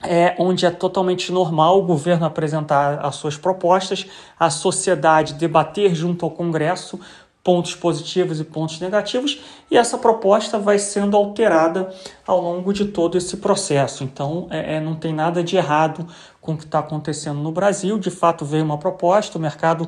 é, 0.02 0.36
onde 0.38 0.66
é 0.66 0.70
totalmente 0.70 1.32
normal 1.32 1.80
o 1.80 1.86
governo 1.86 2.26
apresentar 2.26 3.00
as 3.04 3.16
suas 3.16 3.36
propostas, 3.36 4.06
a 4.40 4.50
sociedade 4.50 5.34
debater 5.34 5.96
junto 5.96 6.26
ao 6.26 6.32
Congresso 6.32 7.00
pontos 7.48 7.74
positivos 7.74 8.42
e 8.42 8.44
pontos 8.44 8.78
negativos, 8.82 9.40
e 9.72 9.78
essa 9.78 9.98
proposta 9.98 10.60
vai 10.60 10.78
sendo 10.78 11.16
alterada 11.16 11.90
ao 12.28 12.42
longo 12.42 12.74
de 12.74 12.84
todo 12.84 13.18
esse 13.18 13.38
processo. 13.38 14.04
Então, 14.04 14.48
é, 14.50 14.76
é 14.76 14.80
não 14.82 14.96
tem 14.96 15.14
nada 15.14 15.42
de 15.42 15.56
errado 15.56 16.06
com 16.42 16.52
o 16.52 16.58
que 16.58 16.66
está 16.66 16.80
acontecendo 16.80 17.40
no 17.40 17.54
Brasil. 17.54 17.98
De 17.98 18.12
fato, 18.12 18.44
veio 18.44 18.66
uma 18.66 18.78
proposta, 18.78 19.38
o 19.38 19.42
mercado 19.42 19.88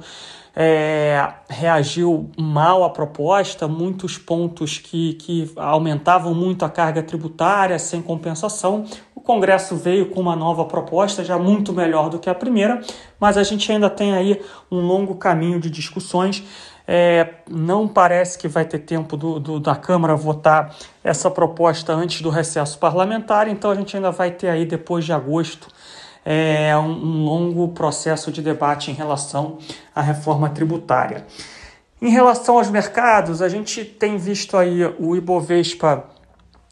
é, 0.56 1.34
reagiu 1.50 2.30
mal 2.38 2.84
à 2.84 2.89
proposta, 2.89 3.68
muitos 3.68 4.18
pontos 4.18 4.78
que, 4.78 5.16
que 5.16 5.51
aumentavam 5.58 6.34
muito 6.34 6.63
a 6.63 6.70
carga 6.70 7.04
tributária 7.04 7.78
sem 7.78 8.01
compensação. 8.01 8.86
Congresso 9.29 9.75
veio 9.75 10.07
com 10.07 10.19
uma 10.19 10.36
nova 10.36 10.65
proposta, 10.65 11.24
já 11.24 11.38
muito 11.38 11.71
melhor 11.71 12.09
do 12.09 12.17
que 12.17 12.27
a 12.27 12.33
primeira, 12.33 12.81
mas 13.19 13.38
a 13.38 13.43
gente 13.43 13.71
ainda 13.71 13.88
tem 13.88 14.15
aí 14.15 14.41
um 14.71 14.79
longo 14.79 15.13
caminho 15.13 15.59
de 15.59 15.69
discussões. 15.69 16.43
É, 16.88 17.36
não 17.48 17.88
parece 17.88 18.39
que 18.39 18.48
vai 18.48 18.65
ter 18.65 18.79
tempo 18.79 19.15
do, 19.15 19.39
do, 19.39 19.59
da 19.59 19.75
Câmara 19.75 20.15
votar 20.15 20.75
essa 21.03 21.29
proposta 21.29 21.93
antes 21.93 22.24
do 22.24 22.31
recesso 22.31 22.79
parlamentar, 22.79 23.48
então 23.48 23.69
a 23.69 23.75
gente 23.75 23.95
ainda 23.95 24.09
vai 24.09 24.31
ter 24.31 24.50
aí 24.50 24.65
depois 24.65 25.05
de 25.05 25.13
agosto 25.13 25.67
é, 26.25 26.75
um, 26.75 26.89
um 26.89 27.24
longo 27.24 27.67
processo 27.67 28.31
de 28.31 28.41
debate 28.41 28.89
em 28.89 28.95
relação 28.95 29.59
à 29.93 30.01
reforma 30.01 30.50
tributária. 30.50 31.24
Em 32.01 32.09
relação 32.09 32.57
aos 32.57 32.71
mercados, 32.71 33.43
a 33.43 33.48
gente 33.48 33.86
tem 33.86 34.17
visto 34.17 34.57
aí 34.57 34.83
o 34.98 35.15
Ibovespa 35.15 36.17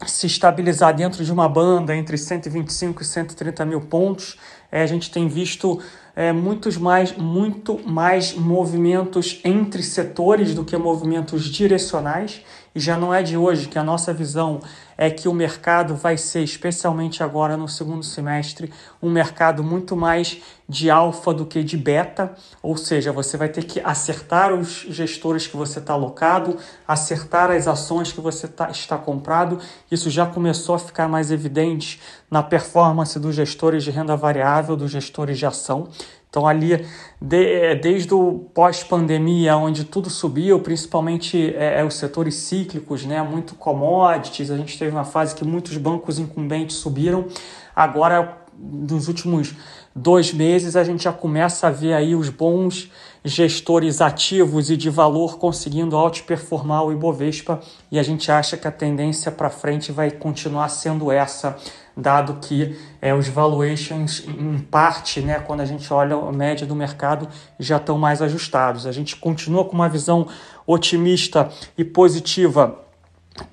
se 0.06 0.26
estabilizar 0.26 0.94
dentro 0.94 1.24
de 1.24 1.32
uma 1.32 1.48
banda 1.48 1.94
entre 1.96 2.16
125 2.16 3.02
e 3.02 3.04
130 3.04 3.64
mil 3.64 3.80
pontos. 3.80 4.38
É, 4.70 4.82
a 4.82 4.86
gente 4.86 5.10
tem 5.10 5.26
visto 5.26 5.80
é, 6.14 6.32
muitos 6.32 6.76
mais, 6.76 7.16
muito 7.16 7.80
mais 7.88 8.34
movimentos 8.34 9.40
entre 9.44 9.82
setores 9.82 10.54
do 10.54 10.64
que 10.64 10.76
movimentos 10.76 11.46
direcionais. 11.46 12.42
E 12.74 12.80
já 12.80 12.96
não 12.96 13.12
é 13.12 13.22
de 13.22 13.36
hoje 13.36 13.68
que 13.68 13.78
a 13.78 13.82
nossa 13.82 14.12
visão 14.12 14.60
é 14.98 15.08
que 15.08 15.28
o 15.28 15.32
mercado 15.32 15.94
vai 15.94 16.16
ser, 16.16 16.42
especialmente 16.42 17.22
agora 17.22 17.56
no 17.56 17.68
segundo 17.68 18.02
semestre, 18.02 18.72
um 19.00 19.08
mercado 19.08 19.62
muito 19.62 19.96
mais 19.96 20.42
de 20.68 20.90
alfa 20.90 21.32
do 21.32 21.46
que 21.46 21.62
de 21.62 21.76
beta, 21.76 22.34
ou 22.60 22.76
seja, 22.76 23.10
você 23.12 23.36
vai 23.36 23.48
ter 23.48 23.64
que 23.64 23.80
acertar 23.80 24.52
os 24.52 24.84
gestores 24.90 25.46
que 25.46 25.56
você 25.56 25.78
está 25.78 25.94
alocado, 25.94 26.58
acertar 26.86 27.50
as 27.50 27.66
ações 27.66 28.12
que 28.12 28.20
você 28.20 28.46
tá, 28.48 28.68
está 28.70 28.98
comprado. 28.98 29.58
Isso 29.90 30.10
já 30.10 30.26
começou 30.26 30.74
a 30.74 30.78
ficar 30.78 31.08
mais 31.08 31.30
evidente 31.30 32.00
na 32.30 32.42
performance 32.42 33.18
dos 33.18 33.34
gestores 33.34 33.82
de 33.82 33.90
renda 33.90 34.14
variável, 34.14 34.76
dos 34.76 34.90
gestores 34.90 35.38
de 35.38 35.46
ação. 35.46 35.88
Então, 36.30 36.46
ali, 36.46 36.84
de, 37.20 37.74
desde 37.76 38.12
o 38.12 38.50
pós-pandemia, 38.54 39.56
onde 39.56 39.84
tudo 39.84 40.10
subiu, 40.10 40.60
principalmente 40.60 41.54
é, 41.54 41.80
é, 41.80 41.84
os 41.84 41.94
setores 41.94 42.34
cíclicos, 42.34 43.04
né, 43.06 43.22
muito 43.22 43.54
commodities, 43.54 44.50
a 44.50 44.56
gente 44.56 44.78
teve 44.78 44.90
uma 44.90 45.04
fase 45.04 45.34
que 45.34 45.44
muitos 45.44 45.76
bancos 45.78 46.18
incumbentes 46.18 46.76
subiram. 46.76 47.26
Agora, 47.74 48.38
nos 48.58 49.08
últimos 49.08 49.54
dois 49.94 50.32
meses, 50.32 50.76
a 50.76 50.84
gente 50.84 51.04
já 51.04 51.12
começa 51.12 51.68
a 51.68 51.70
ver 51.70 51.94
aí 51.94 52.14
os 52.14 52.28
bons 52.28 52.90
gestores 53.24 54.00
ativos 54.00 54.70
e 54.70 54.76
de 54.76 54.90
valor 54.90 55.38
conseguindo 55.38 55.96
outperformar 55.96 56.84
o 56.84 56.92
Ibovespa 56.92 57.60
e 57.90 57.98
a 57.98 58.02
gente 58.02 58.30
acha 58.30 58.56
que 58.56 58.66
a 58.66 58.72
tendência 58.72 59.30
para 59.30 59.50
frente 59.50 59.92
vai 59.92 60.10
continuar 60.10 60.68
sendo 60.68 61.10
essa 61.10 61.56
dado 61.98 62.34
que 62.40 62.78
é, 63.02 63.12
os 63.12 63.28
valuations, 63.28 64.24
em 64.26 64.58
parte, 64.58 65.20
né, 65.20 65.40
quando 65.40 65.60
a 65.60 65.64
gente 65.64 65.92
olha 65.92 66.14
a 66.14 66.32
média 66.32 66.64
do 66.66 66.74
mercado, 66.74 67.28
já 67.58 67.76
estão 67.76 67.98
mais 67.98 68.22
ajustados. 68.22 68.86
A 68.86 68.92
gente 68.92 69.16
continua 69.16 69.64
com 69.64 69.74
uma 69.74 69.88
visão 69.88 70.28
otimista 70.64 71.50
e 71.76 71.84
positiva 71.84 72.78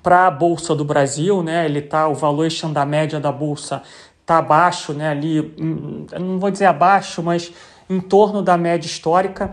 para 0.02 0.26
a 0.28 0.30
Bolsa 0.30 0.74
do 0.74 0.84
Brasil, 0.84 1.42
né? 1.42 1.64
Ele 1.64 1.80
tá, 1.80 2.08
o 2.08 2.14
valuation 2.14 2.72
da 2.72 2.84
média 2.84 3.18
da 3.18 3.32
Bolsa 3.32 3.82
está 4.20 4.38
abaixo, 4.38 4.92
né? 4.92 5.10
Ali, 5.10 5.54
hum, 5.58 6.06
não 6.18 6.38
vou 6.38 6.50
dizer 6.50 6.66
abaixo, 6.66 7.22
mas 7.22 7.52
em 7.88 8.00
torno 8.00 8.42
da 8.42 8.56
média 8.56 8.86
histórica. 8.86 9.52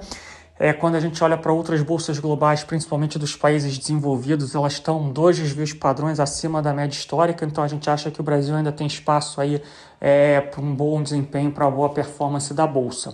É, 0.64 0.72
quando 0.72 0.96
a 0.96 1.00
gente 1.02 1.22
olha 1.22 1.36
para 1.38 1.52
outras 1.52 1.82
bolsas 1.82 2.20
globais, 2.20 2.64
principalmente 2.64 3.20
dos 3.20 3.36
países 3.36 3.78
desenvolvidos, 3.78 4.56
elas 4.56 4.72
estão 4.72 5.12
dois 5.12 5.38
desvios 5.38 5.74
padrões 5.74 6.22
acima 6.22 6.62
da 6.62 6.74
média 6.74 6.96
histórica, 6.96 7.44
então 7.44 7.62
a 7.62 7.68
gente 7.68 7.90
acha 7.90 8.10
que 8.10 8.22
o 8.22 8.24
Brasil 8.24 8.56
ainda 8.56 8.72
tem 8.72 8.88
espaço 8.88 9.42
aí 9.42 9.62
é, 10.00 10.40
para 10.40 10.62
um 10.62 10.74
bom 10.74 11.04
desempenho, 11.04 11.52
para 11.52 11.66
uma 11.66 11.76
boa 11.76 11.90
performance 11.90 12.54
da 12.54 12.66
bolsa. 12.66 13.14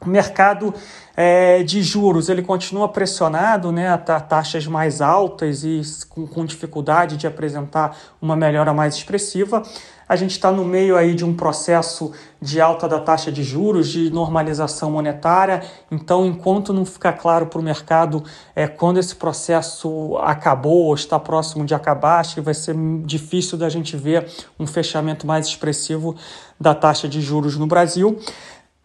O 0.00 0.08
mercado 0.08 0.72
é, 1.14 1.62
de 1.62 1.82
juros 1.82 2.30
ele 2.30 2.42
continua 2.42 2.88
pressionado, 2.88 3.70
né, 3.70 3.88
a 3.88 3.98
taxas 3.98 4.66
mais 4.66 5.02
altas 5.02 5.62
e 5.62 5.82
com, 6.08 6.26
com 6.26 6.46
dificuldade 6.46 7.18
de 7.18 7.26
apresentar 7.26 7.94
uma 8.20 8.34
melhora 8.34 8.72
mais 8.72 8.94
expressiva. 8.94 9.62
A 10.08 10.16
gente 10.16 10.32
está 10.32 10.50
no 10.50 10.64
meio 10.64 10.96
aí 10.96 11.14
de 11.14 11.24
um 11.24 11.36
processo 11.36 12.10
de 12.42 12.60
alta 12.60 12.88
da 12.88 12.98
taxa 12.98 13.30
de 13.30 13.44
juros, 13.44 13.88
de 13.88 14.10
normalização 14.10 14.90
monetária. 14.90 15.62
Então, 15.88 16.26
enquanto 16.26 16.72
não 16.72 16.84
ficar 16.84 17.12
claro 17.12 17.46
para 17.46 17.60
o 17.60 17.62
mercado 17.62 18.24
é, 18.56 18.66
quando 18.66 18.98
esse 18.98 19.14
processo 19.14 20.16
acabou 20.22 20.86
ou 20.86 20.94
está 20.94 21.16
próximo 21.16 21.64
de 21.64 21.74
acabar, 21.74 22.18
acho 22.18 22.34
que 22.34 22.40
vai 22.40 22.54
ser 22.54 22.74
difícil 23.04 23.56
da 23.56 23.68
gente 23.68 23.96
ver 23.96 24.26
um 24.58 24.66
fechamento 24.66 25.28
mais 25.28 25.46
expressivo 25.46 26.16
da 26.58 26.74
taxa 26.74 27.06
de 27.06 27.20
juros 27.20 27.56
no 27.56 27.68
Brasil. 27.68 28.18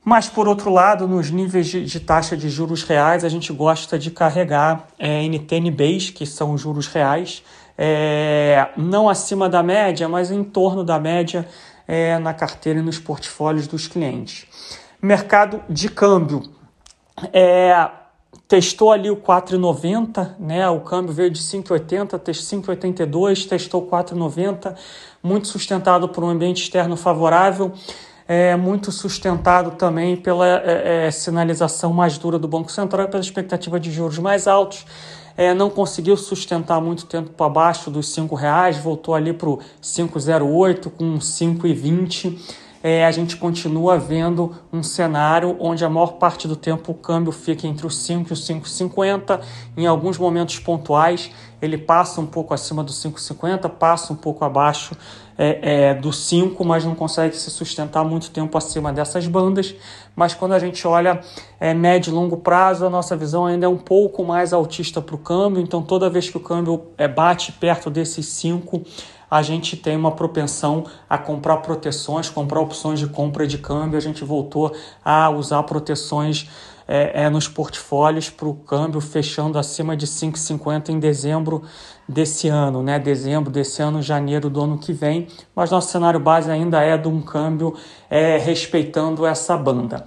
Mas, 0.05 0.29
por 0.29 0.47
outro 0.47 0.69
lado, 0.69 1.07
nos 1.07 1.31
níveis 1.31 1.65
de, 1.65 1.83
de, 1.83 1.99
taxa 1.99 2.37
de 2.37 2.47
juros 2.47 2.83
reais, 2.83 3.23
a 3.23 3.29
gente 3.29 3.51
gosta 3.51 3.97
de 3.97 4.11
carregar 4.11 4.85
é, 4.99 5.23
NTNBs, 5.23 6.11
que 6.11 6.27
são 6.27 6.55
juros 6.55 6.85
reais, 6.85 7.41
é, 7.75 8.69
não 8.77 9.09
acima 9.09 9.49
da 9.49 9.63
média, 9.63 10.07
mas 10.07 10.29
em 10.29 10.43
torno 10.43 10.83
da 10.83 10.99
média 10.99 11.47
é, 11.87 12.19
na 12.19 12.35
carteira 12.35 12.79
e 12.79 12.83
nos 12.83 12.99
portfólios 12.99 13.65
dos 13.65 13.87
clientes. 13.87 14.45
Mercado 15.01 15.63
de 15.67 15.89
câmbio. 15.89 16.43
É, 17.33 17.89
testou 18.47 18.91
ali 18.91 19.09
o 19.09 19.17
4,90, 19.17 20.35
né? 20.37 20.69
O 20.69 20.81
câmbio 20.81 21.15
veio 21.15 21.31
de 21.31 21.39
5,80, 21.39 22.19
5,82, 22.19 23.49
testou 23.49 23.87
4,90, 23.87 24.75
muito 25.23 25.47
sustentado 25.47 26.07
por 26.07 26.23
um 26.23 26.29
ambiente 26.29 26.61
externo 26.61 26.95
favorável 26.95 27.73
é 28.27 28.55
muito 28.55 28.91
sustentado 28.91 29.71
também 29.71 30.15
pela 30.15 30.47
é, 30.47 31.07
é, 31.07 31.11
sinalização 31.11 31.93
mais 31.93 32.17
dura 32.17 32.39
do 32.39 32.47
Banco 32.47 32.71
Central 32.71 33.05
e 33.05 33.09
pela 33.09 33.21
expectativa 33.21 33.79
de 33.79 33.91
juros 33.91 34.17
mais 34.17 34.47
altos. 34.47 34.85
É, 35.37 35.53
não 35.53 35.69
conseguiu 35.69 36.15
sustentar 36.15 36.81
muito 36.81 37.05
tempo 37.05 37.29
para 37.31 37.49
baixo 37.49 37.91
dos 37.91 38.15
R$ 38.15 38.27
reais, 38.35 38.77
voltou 38.77 39.13
ali 39.13 39.33
para 39.33 39.49
o 39.49 39.59
5,08 39.81 40.89
com 40.89 41.17
5,20 41.17 42.65
é, 42.87 43.03
a 43.03 43.09
gente 43.09 43.35
continua 43.37 43.97
vendo 43.97 44.55
um 44.71 44.83
cenário 44.83 45.57
onde 45.59 45.83
a 45.83 45.89
maior 45.89 46.19
parte 46.19 46.47
do 46.47 46.55
tempo 46.55 46.91
o 46.91 46.93
câmbio 46.93 47.31
fica 47.31 47.65
entre 47.65 47.87
os 47.87 47.97
5 47.97 48.29
e 48.29 48.33
os 48.33 48.47
5,50. 48.47 49.41
Em 49.75 49.87
alguns 49.87 50.19
momentos 50.19 50.59
pontuais, 50.59 51.31
ele 51.59 51.79
passa 51.79 52.21
um 52.21 52.27
pouco 52.27 52.53
acima 52.53 52.83
dos 52.83 53.03
5,50, 53.03 53.67
passa 53.69 54.13
um 54.13 54.15
pouco 54.15 54.45
abaixo 54.45 54.95
é, 55.37 55.89
é, 55.89 55.93
do 55.93 56.13
5, 56.13 56.63
mas 56.63 56.85
não 56.85 56.95
consegue 56.95 57.35
se 57.35 57.49
sustentar 57.49 58.03
muito 58.03 58.31
tempo 58.31 58.57
acima 58.57 58.91
dessas 58.93 59.27
bandas. 59.27 59.75
Mas 60.15 60.33
quando 60.33 60.53
a 60.53 60.59
gente 60.59 60.87
olha 60.87 61.19
é, 61.59 61.73
médio 61.73 62.11
e 62.11 62.13
longo 62.13 62.37
prazo, 62.37 62.85
a 62.85 62.89
nossa 62.89 63.15
visão 63.15 63.45
ainda 63.45 63.65
é 63.65 63.69
um 63.69 63.77
pouco 63.77 64.23
mais 64.23 64.53
altista 64.53 65.01
para 65.01 65.15
o 65.15 65.17
câmbio. 65.17 65.61
Então, 65.61 65.81
toda 65.81 66.09
vez 66.09 66.29
que 66.29 66.37
o 66.37 66.39
câmbio 66.39 66.85
é, 66.97 67.07
bate 67.07 67.51
perto 67.51 67.89
desses 67.89 68.25
5, 68.27 68.81
a 69.29 69.41
gente 69.41 69.75
tem 69.75 69.97
uma 69.97 70.11
propensão 70.11 70.85
a 71.09 71.17
comprar 71.17 71.57
proteções, 71.57 72.29
comprar 72.29 72.61
opções 72.61 72.99
de 72.99 73.07
compra 73.07 73.45
de 73.45 73.57
câmbio. 73.57 73.97
A 73.97 74.01
gente 74.01 74.23
voltou 74.23 74.73
a 75.03 75.29
usar 75.29 75.61
proteções 75.63 76.47
é, 76.87 77.23
é, 77.23 77.29
nos 77.29 77.47
portfólios 77.47 78.29
para 78.29 78.47
o 78.47 78.53
câmbio 78.53 79.01
fechando 79.01 79.57
acima 79.57 79.97
de 79.97 80.05
5,50 80.05 80.89
em 80.89 80.99
dezembro 80.99 81.63
desse 82.07 82.47
ano, 82.47 82.83
né? 82.83 82.99
Dezembro 82.99 83.51
desse 83.51 83.81
ano, 83.81 84.01
janeiro 84.01 84.49
do 84.49 84.61
ano 84.61 84.77
que 84.77 84.93
vem. 84.93 85.27
Mas 85.55 85.71
nosso 85.71 85.91
cenário 85.91 86.19
base 86.19 86.49
ainda 86.49 86.81
é 86.81 86.97
de 86.97 87.07
um 87.07 87.21
câmbio 87.21 87.75
é, 88.09 88.37
respeitando 88.37 89.25
essa 89.25 89.57
banda. 89.57 90.05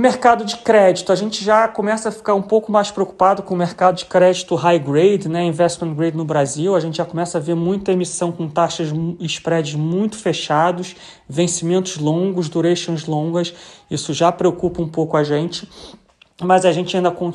Mercado 0.00 0.46
de 0.46 0.56
crédito, 0.56 1.12
a 1.12 1.14
gente 1.14 1.44
já 1.44 1.68
começa 1.68 2.08
a 2.08 2.12
ficar 2.12 2.34
um 2.34 2.40
pouco 2.40 2.72
mais 2.72 2.90
preocupado 2.90 3.42
com 3.42 3.54
o 3.54 3.56
mercado 3.56 3.96
de 3.96 4.06
crédito 4.06 4.54
high 4.54 4.78
grade, 4.78 5.28
né, 5.28 5.44
investment 5.44 5.92
grade 5.94 6.16
no 6.16 6.24
Brasil. 6.24 6.74
A 6.74 6.80
gente 6.80 6.96
já 6.96 7.04
começa 7.04 7.36
a 7.36 7.40
ver 7.40 7.54
muita 7.54 7.92
emissão 7.92 8.32
com 8.32 8.48
taxas 8.48 8.90
e 9.18 9.26
spreads 9.26 9.74
muito 9.74 10.16
fechados, 10.16 10.96
vencimentos 11.28 11.98
longos, 11.98 12.48
durations 12.48 13.04
longas. 13.04 13.52
Isso 13.90 14.14
já 14.14 14.32
preocupa 14.32 14.80
um 14.80 14.88
pouco 14.88 15.18
a 15.18 15.22
gente, 15.22 15.68
mas 16.42 16.64
a 16.64 16.72
gente 16.72 16.96
ainda 16.96 17.10
con 17.10 17.32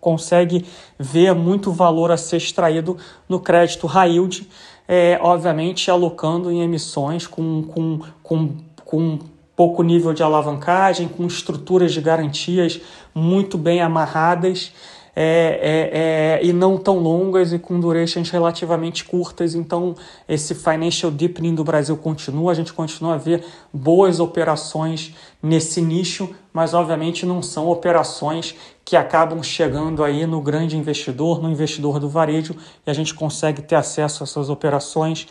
consegue 0.00 0.64
ver 0.98 1.34
muito 1.34 1.72
valor 1.72 2.10
a 2.10 2.16
ser 2.16 2.36
extraído 2.36 2.96
no 3.28 3.40
crédito 3.40 3.86
high 3.86 4.12
yield, 4.12 4.48
é, 4.86 5.18
obviamente 5.22 5.90
alocando 5.90 6.50
em 6.50 6.62
emissões 6.62 7.26
com, 7.26 7.62
com, 7.62 8.00
com, 8.22 8.56
com 8.84 9.18
pouco 9.56 9.82
nível 9.82 10.12
de 10.12 10.22
alavancagem, 10.22 11.08
com 11.08 11.26
estruturas 11.26 11.92
de 11.92 12.00
garantias 12.00 12.80
muito 13.14 13.56
bem 13.56 13.80
amarradas 13.80 14.72
é, 15.16 16.40
é, 16.40 16.40
é, 16.42 16.44
e 16.44 16.52
não 16.52 16.76
tão 16.76 16.98
longas 16.98 17.52
e 17.52 17.58
com 17.58 17.78
durations 17.78 18.30
relativamente 18.30 19.04
curtas. 19.04 19.54
Então, 19.54 19.94
esse 20.28 20.54
financial 20.54 21.10
deepening 21.10 21.54
do 21.54 21.62
Brasil 21.62 21.96
continua, 21.96 22.52
a 22.52 22.54
gente 22.54 22.72
continua 22.72 23.14
a 23.14 23.18
ver 23.18 23.44
boas 23.72 24.18
operações 24.20 25.14
nesse 25.42 25.80
nicho, 25.80 26.34
mas 26.52 26.74
obviamente 26.74 27.24
não 27.24 27.42
são 27.42 27.68
operações 27.68 28.54
que 28.84 28.96
acabam 28.96 29.42
chegando 29.42 30.02
aí 30.02 30.26
no 30.26 30.40
grande 30.40 30.76
investidor, 30.76 31.42
no 31.42 31.50
investidor 31.50 32.00
do 32.00 32.08
varejo, 32.08 32.56
e 32.86 32.90
a 32.90 32.94
gente 32.94 33.14
consegue 33.14 33.62
ter 33.62 33.76
acesso 33.76 34.22
a 34.22 34.24
essas 34.24 34.48
operações 34.50 35.26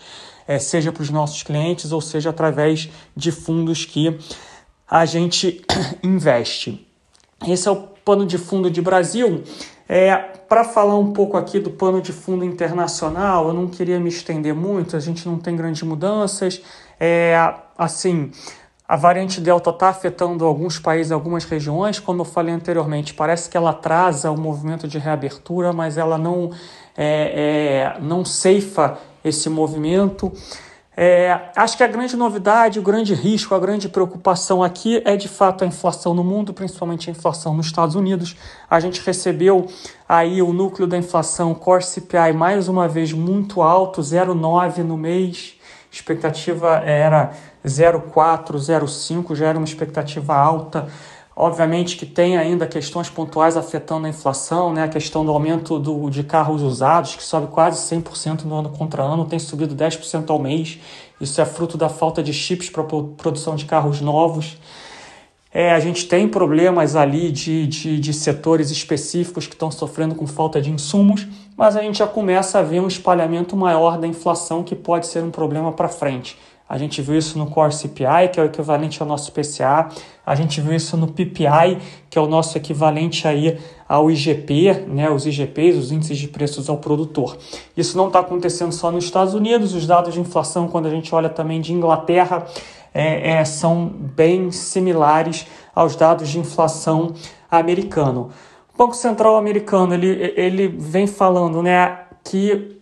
é, 0.48 0.60
seja 0.60 0.92
para 0.92 1.04
os 1.04 1.10
nossos 1.10 1.44
clientes 1.44 1.92
ou 1.92 2.02
seja 2.02 2.30
através 2.30 2.90
de 3.16 3.32
fundos 3.32 3.86
que 3.86 4.18
a 4.88 5.06
gente 5.06 5.62
investe. 6.04 6.86
Esse 7.48 7.68
é 7.68 7.72
o 7.72 7.93
pano 8.04 8.26
de 8.26 8.38
fundo 8.38 8.70
de 8.70 8.82
Brasil. 8.82 9.44
É, 9.88 10.16
para 10.48 10.64
falar 10.64 10.98
um 10.98 11.12
pouco 11.12 11.36
aqui 11.36 11.60
do 11.60 11.70
pano 11.70 12.02
de 12.02 12.14
fundo 12.14 12.46
internacional, 12.46 13.48
eu 13.48 13.54
não 13.54 13.68
queria 13.68 14.00
me 14.00 14.10
estender 14.10 14.54
muito, 14.54 14.96
a 14.96 15.00
gente 15.00 15.28
não 15.28 15.38
tem 15.38 15.56
grandes 15.56 15.82
mudanças. 15.84 16.62
É, 17.00 17.36
assim, 17.78 18.32
a 18.88 18.96
variante 18.96 19.42
Delta 19.42 19.70
está 19.72 19.90
afetando 19.90 20.46
alguns 20.46 20.78
países, 20.78 21.12
algumas 21.12 21.46
regiões, 21.46 22.00
como 22.00 22.22
eu 22.22 22.26
falei 22.26 22.54
anteriormente, 22.54 23.14
parece 23.14 23.50
que 23.50 23.58
ela 23.58 23.72
atrasa 23.72 24.30
o 24.30 24.40
movimento 24.40 24.88
de 24.88 24.98
reabertura, 25.00 25.74
mas 25.74 25.98
ela 25.98 26.18
não, 26.18 26.52
é, 26.96 27.96
é, 27.96 28.02
não 28.02 28.24
ceifa 28.24 28.98
esse 29.24 29.50
movimento. 29.50 30.32
É, 30.96 31.50
acho 31.56 31.76
que 31.76 31.84
a 31.84 31.88
grande 31.88 32.16
novidade, 32.16 32.80
o 32.80 32.84
grande 32.84 33.16
risco, 33.16 33.56
a 33.56 33.60
grande 33.60 33.90
preocupação 33.90 34.62
aqui 34.62 35.02
é 35.06 35.16
de 35.16 35.28
fato 35.28 35.64
a 35.64 35.68
inflação 35.68 36.14
no 36.14 36.24
mundo, 36.24 36.54
principalmente 36.54 37.10
a 37.10 37.12
inflação 37.12 37.56
nos 37.56 37.66
Estados 37.66 37.96
Unidos. 37.96 38.36
A 38.70 38.80
gente 38.80 39.02
recebeu 39.04 39.68
aí 40.08 40.42
o 40.42 40.54
núcleo 40.54 40.88
da 40.88 40.98
inflação 40.98 41.54
Core 41.56 41.84
CPI 41.84 42.34
mais 42.34 42.68
uma 42.68 42.88
vez 42.88 43.12
muito 43.12 43.62
alto, 43.62 44.02
0,9 44.02 44.84
no 44.84 44.96
mês. 44.96 45.56
Expectativa 45.92 46.78
era 46.78 47.34
0,4, 47.66 48.56
0,5, 48.56 49.36
já 49.36 49.48
era 49.48 49.58
uma 49.58 49.66
expectativa 49.66 50.36
alta. 50.36 50.88
Obviamente 51.36 51.98
que 51.98 52.06
tem 52.06 52.38
ainda 52.38 52.68
questões 52.68 53.10
pontuais 53.10 53.58
afetando 53.58 54.06
a 54.06 54.10
inflação, 54.10 54.72
né? 54.72 54.84
a 54.84 54.88
questão 54.88 55.26
do 55.26 55.32
aumento 55.32 55.80
do, 55.80 56.10
de 56.10 56.24
carros 56.24 56.62
usados, 56.62 57.16
que 57.16 57.24
sobe 57.24 57.48
quase 57.48 57.96
100% 57.96 58.44
no 58.44 58.56
ano 58.56 58.70
contra 58.70 59.02
ano, 59.02 59.26
tem 59.26 59.40
subido 59.40 59.76
10% 59.76 60.30
ao 60.30 60.38
mês. 60.38 60.80
Isso 61.20 61.42
é 61.42 61.46
fruto 61.46 61.76
da 61.76 61.90
falta 61.90 62.22
de 62.22 62.32
chips 62.32 62.70
para 62.70 62.84
produção 62.84 63.56
de 63.56 63.66
carros 63.66 64.00
novos. 64.00 64.58
É, 65.52 65.72
a 65.72 65.80
gente 65.80 66.08
tem 66.08 66.28
problemas 66.28 66.96
ali 66.96 67.32
de, 67.32 67.68
de, 67.68 68.00
de 68.00 68.14
setores 68.14 68.72
específicos 68.72 69.46
que 69.46 69.54
estão 69.54 69.70
sofrendo 69.70 70.16
com 70.16 70.26
falta 70.26 70.60
de 70.60 70.72
insumos, 70.72 71.28
mas 71.56 71.76
a 71.76 71.82
gente 71.82 72.00
já 72.00 72.08
começa 72.08 72.58
a 72.58 72.64
ver 72.64 72.80
um 72.80 72.88
espalhamento 72.88 73.56
maior 73.56 74.00
da 74.00 74.08
inflação 74.08 74.64
que 74.64 74.76
pode 74.76 75.06
ser 75.06 75.24
um 75.24 75.30
problema 75.30 75.72
para 75.72 75.88
frente. 75.88 76.38
A 76.74 76.78
gente 76.80 77.04
viu 77.04 77.16
isso 77.16 77.38
no 77.38 77.46
Core 77.46 77.72
CPI, 77.72 78.30
que 78.34 78.40
é 78.40 78.44
o 78.44 78.48
equivalente 78.48 79.00
ao 79.00 79.08
nosso 79.08 79.32
PCA. 79.32 79.90
A 80.26 80.34
gente 80.34 80.60
viu 80.60 80.74
isso 80.74 80.98
no 80.98 81.06
PPI, 81.06 81.78
que 82.10 82.18
é 82.18 82.22
o 82.22 82.26
nosso 82.26 82.58
equivalente 82.58 83.28
aí 83.28 83.60
ao 83.88 84.10
IGP, 84.10 84.86
né, 84.88 85.08
os 85.08 85.28
IGPs, 85.28 85.78
os 85.78 85.92
índices 85.92 86.18
de 86.18 86.28
preços 86.28 86.70
ao 86.70 86.78
produtor. 86.78 87.38
Isso 87.78 87.96
não 87.96 88.08
está 88.08 88.22
acontecendo 88.22 88.72
só 88.72 88.92
nos 88.92 89.06
Estados 89.06 89.36
Unidos. 89.36 89.76
Os 89.76 89.86
dados 89.86 90.16
de 90.16 90.20
inflação, 90.20 90.68
quando 90.68 90.88
a 90.88 90.90
gente 90.90 91.14
olha 91.14 91.30
também 91.30 91.62
de 91.62 91.72
Inglaterra, 91.72 92.44
é, 92.92 93.34
é, 93.34 93.46
são 93.46 93.86
bem 93.86 94.50
similares 94.50 95.46
aos 95.76 95.96
dados 95.96 96.28
de 96.28 96.40
inflação 96.40 97.14
americano. 97.52 98.32
O 98.74 98.78
Banco 98.80 98.96
Central 98.96 99.36
americano 99.36 99.94
ele, 99.94 100.34
ele 100.36 100.68
vem 100.70 101.06
falando 101.06 101.62
né, 101.62 102.00
que 102.24 102.82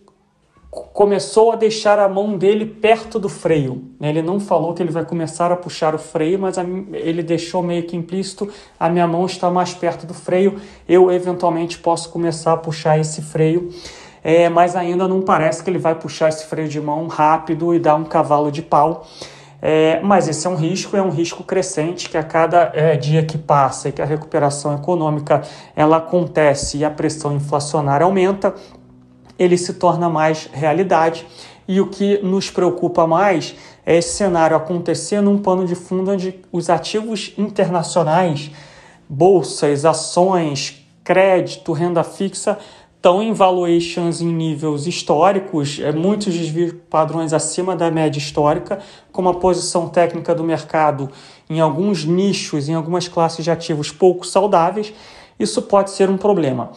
começou 0.72 1.52
a 1.52 1.56
deixar 1.56 1.98
a 1.98 2.08
mão 2.08 2.38
dele 2.38 2.64
perto 2.64 3.18
do 3.18 3.28
freio. 3.28 3.90
Né? 4.00 4.08
Ele 4.08 4.22
não 4.22 4.40
falou 4.40 4.72
que 4.72 4.82
ele 4.82 4.90
vai 4.90 5.04
começar 5.04 5.52
a 5.52 5.56
puxar 5.56 5.94
o 5.94 5.98
freio, 5.98 6.38
mas 6.38 6.56
ele 6.94 7.22
deixou 7.22 7.62
meio 7.62 7.82
que 7.82 7.94
implícito: 7.94 8.48
a 8.80 8.88
minha 8.88 9.06
mão 9.06 9.26
está 9.26 9.50
mais 9.50 9.74
perto 9.74 10.06
do 10.06 10.14
freio, 10.14 10.58
eu 10.88 11.12
eventualmente 11.12 11.78
posso 11.78 12.08
começar 12.08 12.54
a 12.54 12.56
puxar 12.56 12.98
esse 12.98 13.20
freio. 13.20 13.68
É, 14.24 14.48
mas 14.48 14.76
ainda 14.76 15.08
não 15.08 15.20
parece 15.20 15.64
que 15.64 15.68
ele 15.68 15.80
vai 15.80 15.96
puxar 15.96 16.28
esse 16.28 16.46
freio 16.46 16.68
de 16.68 16.80
mão 16.80 17.08
rápido 17.08 17.74
e 17.74 17.78
dar 17.80 17.96
um 17.96 18.04
cavalo 18.04 18.52
de 18.52 18.62
pau. 18.62 19.04
É, 19.60 20.00
mas 20.00 20.26
esse 20.26 20.44
é 20.44 20.50
um 20.50 20.56
risco, 20.56 20.96
é 20.96 21.02
um 21.02 21.10
risco 21.10 21.44
crescente 21.44 22.08
que 22.08 22.16
a 22.16 22.22
cada 22.22 22.72
é, 22.74 22.96
dia 22.96 23.24
que 23.24 23.38
passa 23.38 23.88
e 23.88 23.92
que 23.92 24.02
a 24.02 24.04
recuperação 24.04 24.74
econômica 24.74 25.42
ela 25.76 25.98
acontece 25.98 26.78
e 26.78 26.84
a 26.84 26.90
pressão 26.90 27.36
inflacionária 27.36 28.04
aumenta, 28.04 28.54
ele 29.42 29.58
se 29.58 29.74
torna 29.74 30.08
mais 30.08 30.48
realidade. 30.52 31.26
E 31.66 31.80
o 31.80 31.88
que 31.88 32.18
nos 32.22 32.50
preocupa 32.50 33.06
mais 33.06 33.54
é 33.84 33.96
esse 33.96 34.16
cenário 34.16 34.56
acontecer 34.56 35.20
num 35.20 35.38
pano 35.38 35.66
de 35.66 35.74
fundo 35.74 36.10
onde 36.10 36.40
os 36.50 36.68
ativos 36.70 37.32
internacionais, 37.36 38.50
bolsas, 39.08 39.84
ações, 39.84 40.86
crédito, 41.04 41.72
renda 41.72 42.04
fixa, 42.04 42.58
estão 42.96 43.20
em 43.20 43.32
valuations 43.32 44.20
em 44.20 44.32
níveis 44.32 44.86
históricos, 44.86 45.80
é, 45.80 45.90
muitos 45.90 46.32
desvios 46.34 46.72
padrões 46.88 47.32
acima 47.32 47.74
da 47.74 47.90
média 47.90 48.18
histórica, 48.18 48.78
com 49.10 49.22
uma 49.22 49.34
posição 49.34 49.88
técnica 49.88 50.32
do 50.32 50.44
mercado 50.44 51.10
em 51.50 51.58
alguns 51.58 52.04
nichos, 52.04 52.68
em 52.68 52.74
algumas 52.74 53.08
classes 53.08 53.44
de 53.44 53.50
ativos 53.50 53.90
pouco 53.90 54.24
saudáveis, 54.24 54.94
isso 55.36 55.60
pode 55.62 55.90
ser 55.90 56.08
um 56.08 56.16
problema. 56.16 56.70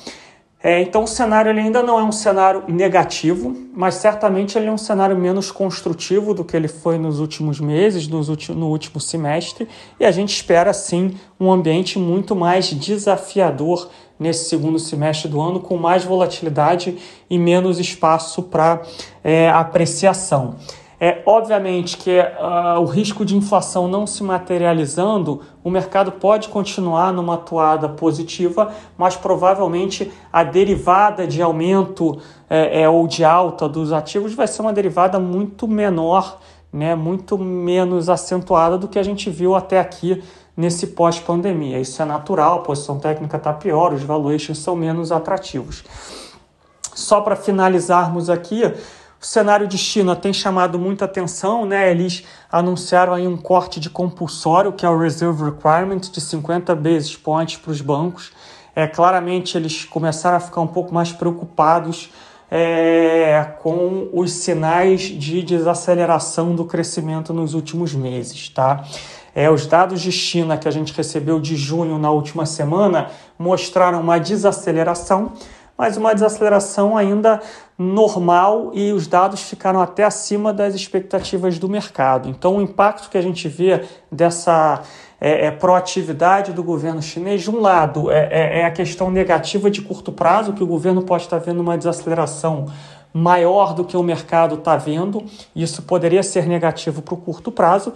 É, 0.68 0.82
então 0.82 1.04
o 1.04 1.08
cenário 1.08 1.52
ele 1.52 1.60
ainda 1.60 1.84
não 1.84 2.00
é 2.00 2.04
um 2.04 2.12
cenário 2.12 2.64
negativo, 2.68 3.56
mas 3.72 3.94
certamente 3.94 4.58
ele 4.58 4.66
é 4.66 4.72
um 4.72 4.80
cenário 4.80 5.16
menos 5.16 5.52
construtivo 5.52 6.34
do 6.34 6.44
que 6.44 6.58
ele 6.58 6.68
foi 6.68 6.98
nos 6.98 7.20
últimos 7.20 7.60
meses, 7.60 8.08
nos 8.08 8.30
últimos, 8.30 8.60
no 8.60 8.70
último 8.70 9.00
semestre, 9.00 9.68
e 10.00 10.04
a 10.04 10.10
gente 10.10 10.34
espera 10.34 10.74
sim 10.74 11.14
um 11.40 11.52
ambiente 11.52 12.00
muito 12.00 12.36
mais 12.36 12.66
desafiador 12.66 13.92
nesse 14.20 14.50
segundo 14.50 14.80
semestre 14.80 15.30
do 15.30 15.40
ano, 15.40 15.60
com 15.60 15.78
mais 15.78 16.04
volatilidade 16.04 16.98
e 17.30 17.38
menos 17.38 17.80
espaço 17.80 18.42
para 18.42 18.82
é, 19.24 19.48
apreciação. 19.48 20.56
É 21.00 21.22
obviamente 21.26 21.98
que 21.98 22.18
uh, 22.20 22.80
o 22.80 22.86
risco 22.86 23.26
de 23.26 23.36
inflação 23.36 23.88
não 23.88 24.08
se 24.08 24.24
materializando, 24.24 25.42
o 25.64 25.70
mercado 25.70 26.14
pode 26.14 26.48
continuar 26.48 27.12
numa 27.12 27.34
atuada 27.34 27.90
positiva, 27.90 28.72
mas 28.98 29.16
provavelmente 29.18 30.12
a 30.32 30.44
derivada 30.44 31.28
de 31.28 31.42
aumento 31.42 32.18
é, 32.50 32.84
é, 32.84 32.90
ou 32.90 33.08
de 33.08 33.26
alta 33.26 33.68
dos 33.68 33.92
ativos 33.92 34.34
vai 34.34 34.48
ser 34.48 34.62
uma 34.62 34.72
derivada 34.72 35.20
muito 35.20 35.68
menor, 35.68 36.40
né, 36.72 36.96
muito 36.96 37.38
menos 37.38 38.10
acentuada 38.10 38.78
do 38.78 38.88
que 38.88 39.00
a 39.00 39.04
gente 39.04 39.30
viu 39.30 39.56
até 39.56 39.80
aqui 39.80 40.24
nesse 40.56 40.88
pós-pandemia. 40.88 41.80
Isso 41.80 42.02
é 42.02 42.06
natural, 42.06 42.60
a 42.60 42.62
posição 42.62 43.00
técnica 43.00 43.38
está 43.38 43.52
pior, 43.52 43.94
os 43.94 44.04
valuations 44.04 44.60
são 44.60 44.76
menos 44.76 45.12
atrativos. 45.12 45.84
Só 46.94 47.20
para 47.20 47.36
finalizarmos 47.36 48.30
aqui, 48.30 48.64
o 49.26 49.28
cenário 49.28 49.68
de 49.68 49.76
China 49.76 50.16
tem 50.16 50.32
chamado 50.32 50.78
muita 50.78 51.06
atenção, 51.06 51.66
né? 51.66 51.90
Eles 51.90 52.24
anunciaram 52.52 53.12
aí 53.12 53.28
um 53.28 53.36
corte 53.36 53.80
de 53.80 53.90
compulsório, 53.90 54.72
que 54.72 54.86
é 54.86 54.90
o 54.90 54.96
Reserve 54.96 55.46
Requirement, 55.46 56.02
de 56.12 56.22
50 56.22 56.76
basis 56.76 57.16
points 57.16 57.58
para 57.58 57.72
os 57.72 57.82
bancos. 57.82 58.32
É, 58.76 58.86
claramente 58.86 59.58
eles 59.58 59.84
começaram 59.84 60.38
a 60.38 60.40
ficar 60.40 60.62
um 60.62 60.68
pouco 60.68 60.94
mais 60.94 61.12
preocupados 61.12 62.12
é, 62.52 63.54
com 63.64 64.10
os 64.14 64.32
sinais 64.32 65.02
de 65.02 65.42
desaceleração 65.42 66.56
do 66.56 66.64
crescimento 66.64 67.34
nos 67.34 67.56
últimos 67.56 67.96
meses, 67.96 68.50
tá? 68.50 68.86
É, 69.34 69.50
os 69.50 69.66
dados 69.66 70.02
de 70.02 70.12
China 70.12 70.56
que 70.56 70.68
a 70.68 70.72
gente 70.72 70.94
recebeu 70.94 71.40
de 71.40 71.56
junho 71.56 71.98
na 71.98 72.12
última 72.12 72.46
semana 72.46 73.10
mostraram 73.40 74.02
uma 74.02 74.20
desaceleração, 74.20 75.34
mas 75.78 75.98
uma 75.98 76.14
desaceleração 76.14 76.96
ainda 76.96 77.42
normal 77.78 78.72
e 78.74 78.94
os 78.94 79.08
dados 79.08 79.42
ficaram 79.42 79.82
até 79.82 80.04
acima 80.04 80.54
das 80.54 80.74
expectativas 80.74 81.60
do 81.60 81.68
mercado. 81.68 82.30
Então, 82.30 82.58
o 82.58 82.62
impacto 82.62 83.10
que 83.10 83.18
a 83.18 83.22
gente 83.22 83.48
vê 83.50 83.84
dessa 84.10 84.82
é, 85.20 85.48
é, 85.48 85.52
proatividade 85.52 86.54
do 86.54 86.64
governo 86.64 87.02
chinês, 87.02 87.42
de 87.42 87.52
um 87.52 87.60
lado, 87.60 88.10
é, 88.10 88.28
é, 88.32 88.60
é 88.60 88.66
a 88.66 88.72
questão 88.72 89.12
negativa 89.12 89.70
de 89.70 89.82
curto 89.82 90.12
prazo, 90.12 90.54
que 90.54 90.64
o 90.64 90.68
governo 90.68 91.02
pode 91.02 91.24
estar 91.24 91.40
vendo 91.40 91.60
uma 91.60 91.78
desaceleração 91.78 92.68
maior 93.14 93.74
do 93.74 93.86
que 93.86 93.96
o 93.96 94.04
mercado 94.04 94.56
está 94.56 94.76
vendo, 94.76 95.24
isso 95.56 95.82
poderia 95.84 96.22
ser 96.22 96.48
negativo 96.48 97.02
para 97.02 97.14
o 97.14 97.18
curto 97.18 97.50
prazo, 97.50 97.94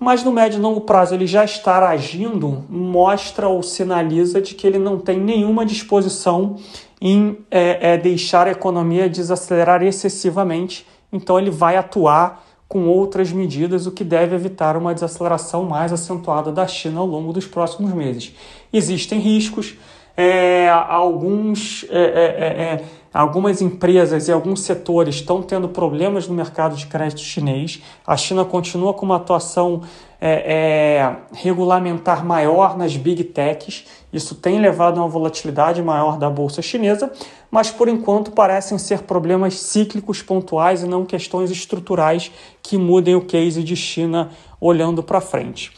mas 0.00 0.22
no 0.22 0.32
médio 0.32 0.58
e 0.58 0.62
longo 0.62 0.82
prazo 0.82 1.14
ele 1.14 1.26
já 1.26 1.44
estar 1.44 1.82
agindo 1.82 2.64
mostra 2.70 3.48
ou 3.48 3.62
sinaliza 3.62 4.40
de 4.40 4.54
que 4.54 4.66
ele 4.66 4.78
não 4.78 4.98
tem 4.98 5.18
nenhuma 5.18 5.66
disposição 5.66 6.56
em 7.00 7.38
é, 7.50 7.92
é, 7.92 7.96
deixar 7.96 8.46
a 8.46 8.50
economia 8.50 9.08
desacelerar 9.08 9.82
excessivamente, 9.82 10.86
então 11.12 11.38
ele 11.38 11.50
vai 11.50 11.76
atuar 11.76 12.44
com 12.68 12.86
outras 12.86 13.32
medidas, 13.32 13.86
o 13.86 13.92
que 13.92 14.04
deve 14.04 14.34
evitar 14.34 14.76
uma 14.76 14.92
desaceleração 14.92 15.64
mais 15.64 15.92
acentuada 15.92 16.52
da 16.52 16.66
China 16.66 17.00
ao 17.00 17.06
longo 17.06 17.32
dos 17.32 17.46
próximos 17.46 17.94
meses. 17.94 18.34
Existem 18.70 19.18
riscos, 19.18 19.74
é, 20.14 20.68
alguns 20.68 21.86
é, 21.88 21.98
é, 21.98 22.02
é, 22.02 22.84
Algumas 23.12 23.62
empresas 23.62 24.28
e 24.28 24.32
alguns 24.32 24.60
setores 24.60 25.16
estão 25.16 25.42
tendo 25.42 25.68
problemas 25.68 26.28
no 26.28 26.34
mercado 26.34 26.76
de 26.76 26.86
crédito 26.86 27.20
chinês. 27.20 27.82
A 28.06 28.16
China 28.16 28.44
continua 28.44 28.92
com 28.92 29.06
uma 29.06 29.16
atuação 29.16 29.82
é, 30.20 30.30
é, 30.30 31.16
regulamentar 31.32 32.24
maior 32.24 32.76
nas 32.76 32.96
big 32.96 33.24
techs. 33.24 33.86
Isso 34.12 34.34
tem 34.34 34.58
levado 34.60 34.98
a 34.98 35.02
uma 35.02 35.08
volatilidade 35.08 35.82
maior 35.82 36.18
da 36.18 36.28
bolsa 36.28 36.60
chinesa, 36.60 37.10
mas 37.50 37.70
por 37.70 37.88
enquanto 37.88 38.30
parecem 38.30 38.76
ser 38.76 39.02
problemas 39.02 39.58
cíclicos 39.58 40.20
pontuais 40.20 40.82
e 40.82 40.86
não 40.86 41.04
questões 41.04 41.50
estruturais 41.50 42.30
que 42.62 42.76
mudem 42.76 43.14
o 43.14 43.24
case 43.24 43.62
de 43.62 43.74
China 43.74 44.30
olhando 44.60 45.02
para 45.02 45.20
frente. 45.20 45.72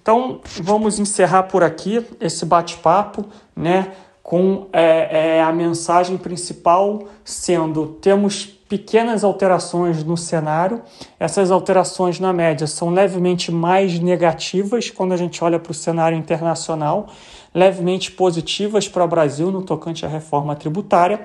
Então 0.00 0.40
vamos 0.62 0.98
encerrar 0.98 1.44
por 1.44 1.62
aqui 1.62 2.04
esse 2.20 2.46
bate-papo, 2.46 3.26
né? 3.54 3.92
Com 4.30 4.68
é, 4.72 5.38
é, 5.38 5.42
a 5.42 5.52
mensagem 5.52 6.16
principal 6.16 7.02
sendo: 7.24 7.98
temos 8.00 8.46
pequenas 8.46 9.24
alterações 9.24 10.04
no 10.04 10.16
cenário, 10.16 10.82
essas 11.18 11.50
alterações, 11.50 12.20
na 12.20 12.32
média, 12.32 12.64
são 12.68 12.90
levemente 12.90 13.50
mais 13.50 13.98
negativas 13.98 14.88
quando 14.88 15.10
a 15.10 15.16
gente 15.16 15.42
olha 15.42 15.58
para 15.58 15.72
o 15.72 15.74
cenário 15.74 16.16
internacional, 16.16 17.08
levemente 17.52 18.12
positivas 18.12 18.86
para 18.86 19.04
o 19.04 19.08
Brasil 19.08 19.50
no 19.50 19.62
tocante 19.62 20.06
à 20.06 20.08
reforma 20.08 20.54
tributária. 20.54 21.24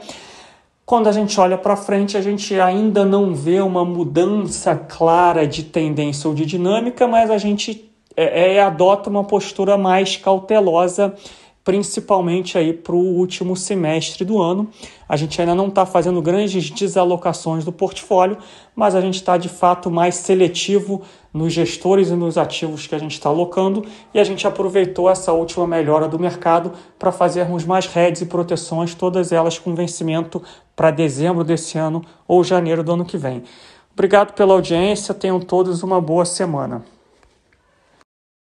Quando 0.84 1.06
a 1.06 1.12
gente 1.12 1.40
olha 1.40 1.60
para 1.60 1.76
frente, 1.76 2.18
a 2.18 2.22
gente 2.22 2.60
ainda 2.60 3.06
não 3.06 3.36
vê 3.36 3.62
uma 3.62 3.86
mudança 3.86 4.76
clara 4.76 5.46
de 5.46 5.62
tendência 5.62 6.28
ou 6.28 6.34
de 6.34 6.44
dinâmica, 6.44 7.08
mas 7.08 7.30
a 7.30 7.38
gente 7.38 7.88
é, 8.18 8.56
é 8.56 8.64
adota 8.64 9.12
uma 9.12 9.24
postura 9.24 9.78
mais 9.78 10.18
cautelosa 10.18 11.14
principalmente 11.66 12.60
aí 12.60 12.72
para 12.72 12.96
o 12.96 13.00
último 13.00 13.56
semestre 13.56 14.24
do 14.24 14.40
ano. 14.40 14.70
A 15.10 15.18
gente 15.18 15.42
ainda 15.42 15.56
não 15.56 15.68
está 15.68 15.84
fazendo 15.84 16.22
grandes 16.22 16.70
desalocações 16.70 17.66
do 17.66 17.72
portfólio, 17.72 18.38
mas 18.76 18.94
a 18.94 19.02
gente 19.02 19.16
está 19.16 19.36
de 19.36 19.50
fato 19.50 19.90
mais 19.90 20.14
seletivo 20.14 21.02
nos 21.34 21.52
gestores 21.52 22.10
e 22.10 22.16
nos 22.16 22.38
ativos 22.38 22.86
que 22.86 22.94
a 22.94 23.00
gente 23.00 23.14
está 23.14 23.30
alocando 23.30 23.84
e 24.14 24.20
a 24.20 24.24
gente 24.24 24.46
aproveitou 24.46 25.10
essa 25.10 25.34
última 25.34 25.66
melhora 25.66 26.08
do 26.08 26.20
mercado 26.20 26.72
para 27.00 27.12
fazermos 27.12 27.66
mais 27.66 27.88
redes 27.88 28.22
e 28.22 28.28
proteções, 28.28 28.94
todas 28.94 29.32
elas 29.32 29.58
com 29.58 29.74
vencimento 29.74 30.42
para 30.76 30.92
dezembro 30.92 31.44
desse 31.44 31.80
ano 31.80 32.06
ou 32.28 32.44
janeiro 32.44 32.84
do 32.84 32.94
ano 32.94 33.06
que 33.06 33.18
vem. 33.18 33.44
Obrigado 33.92 34.34
pela 34.34 34.54
audiência, 34.54 35.16
tenham 35.16 35.40
todos 35.40 35.82
uma 35.82 36.00
boa 36.00 36.26
semana. 36.26 36.95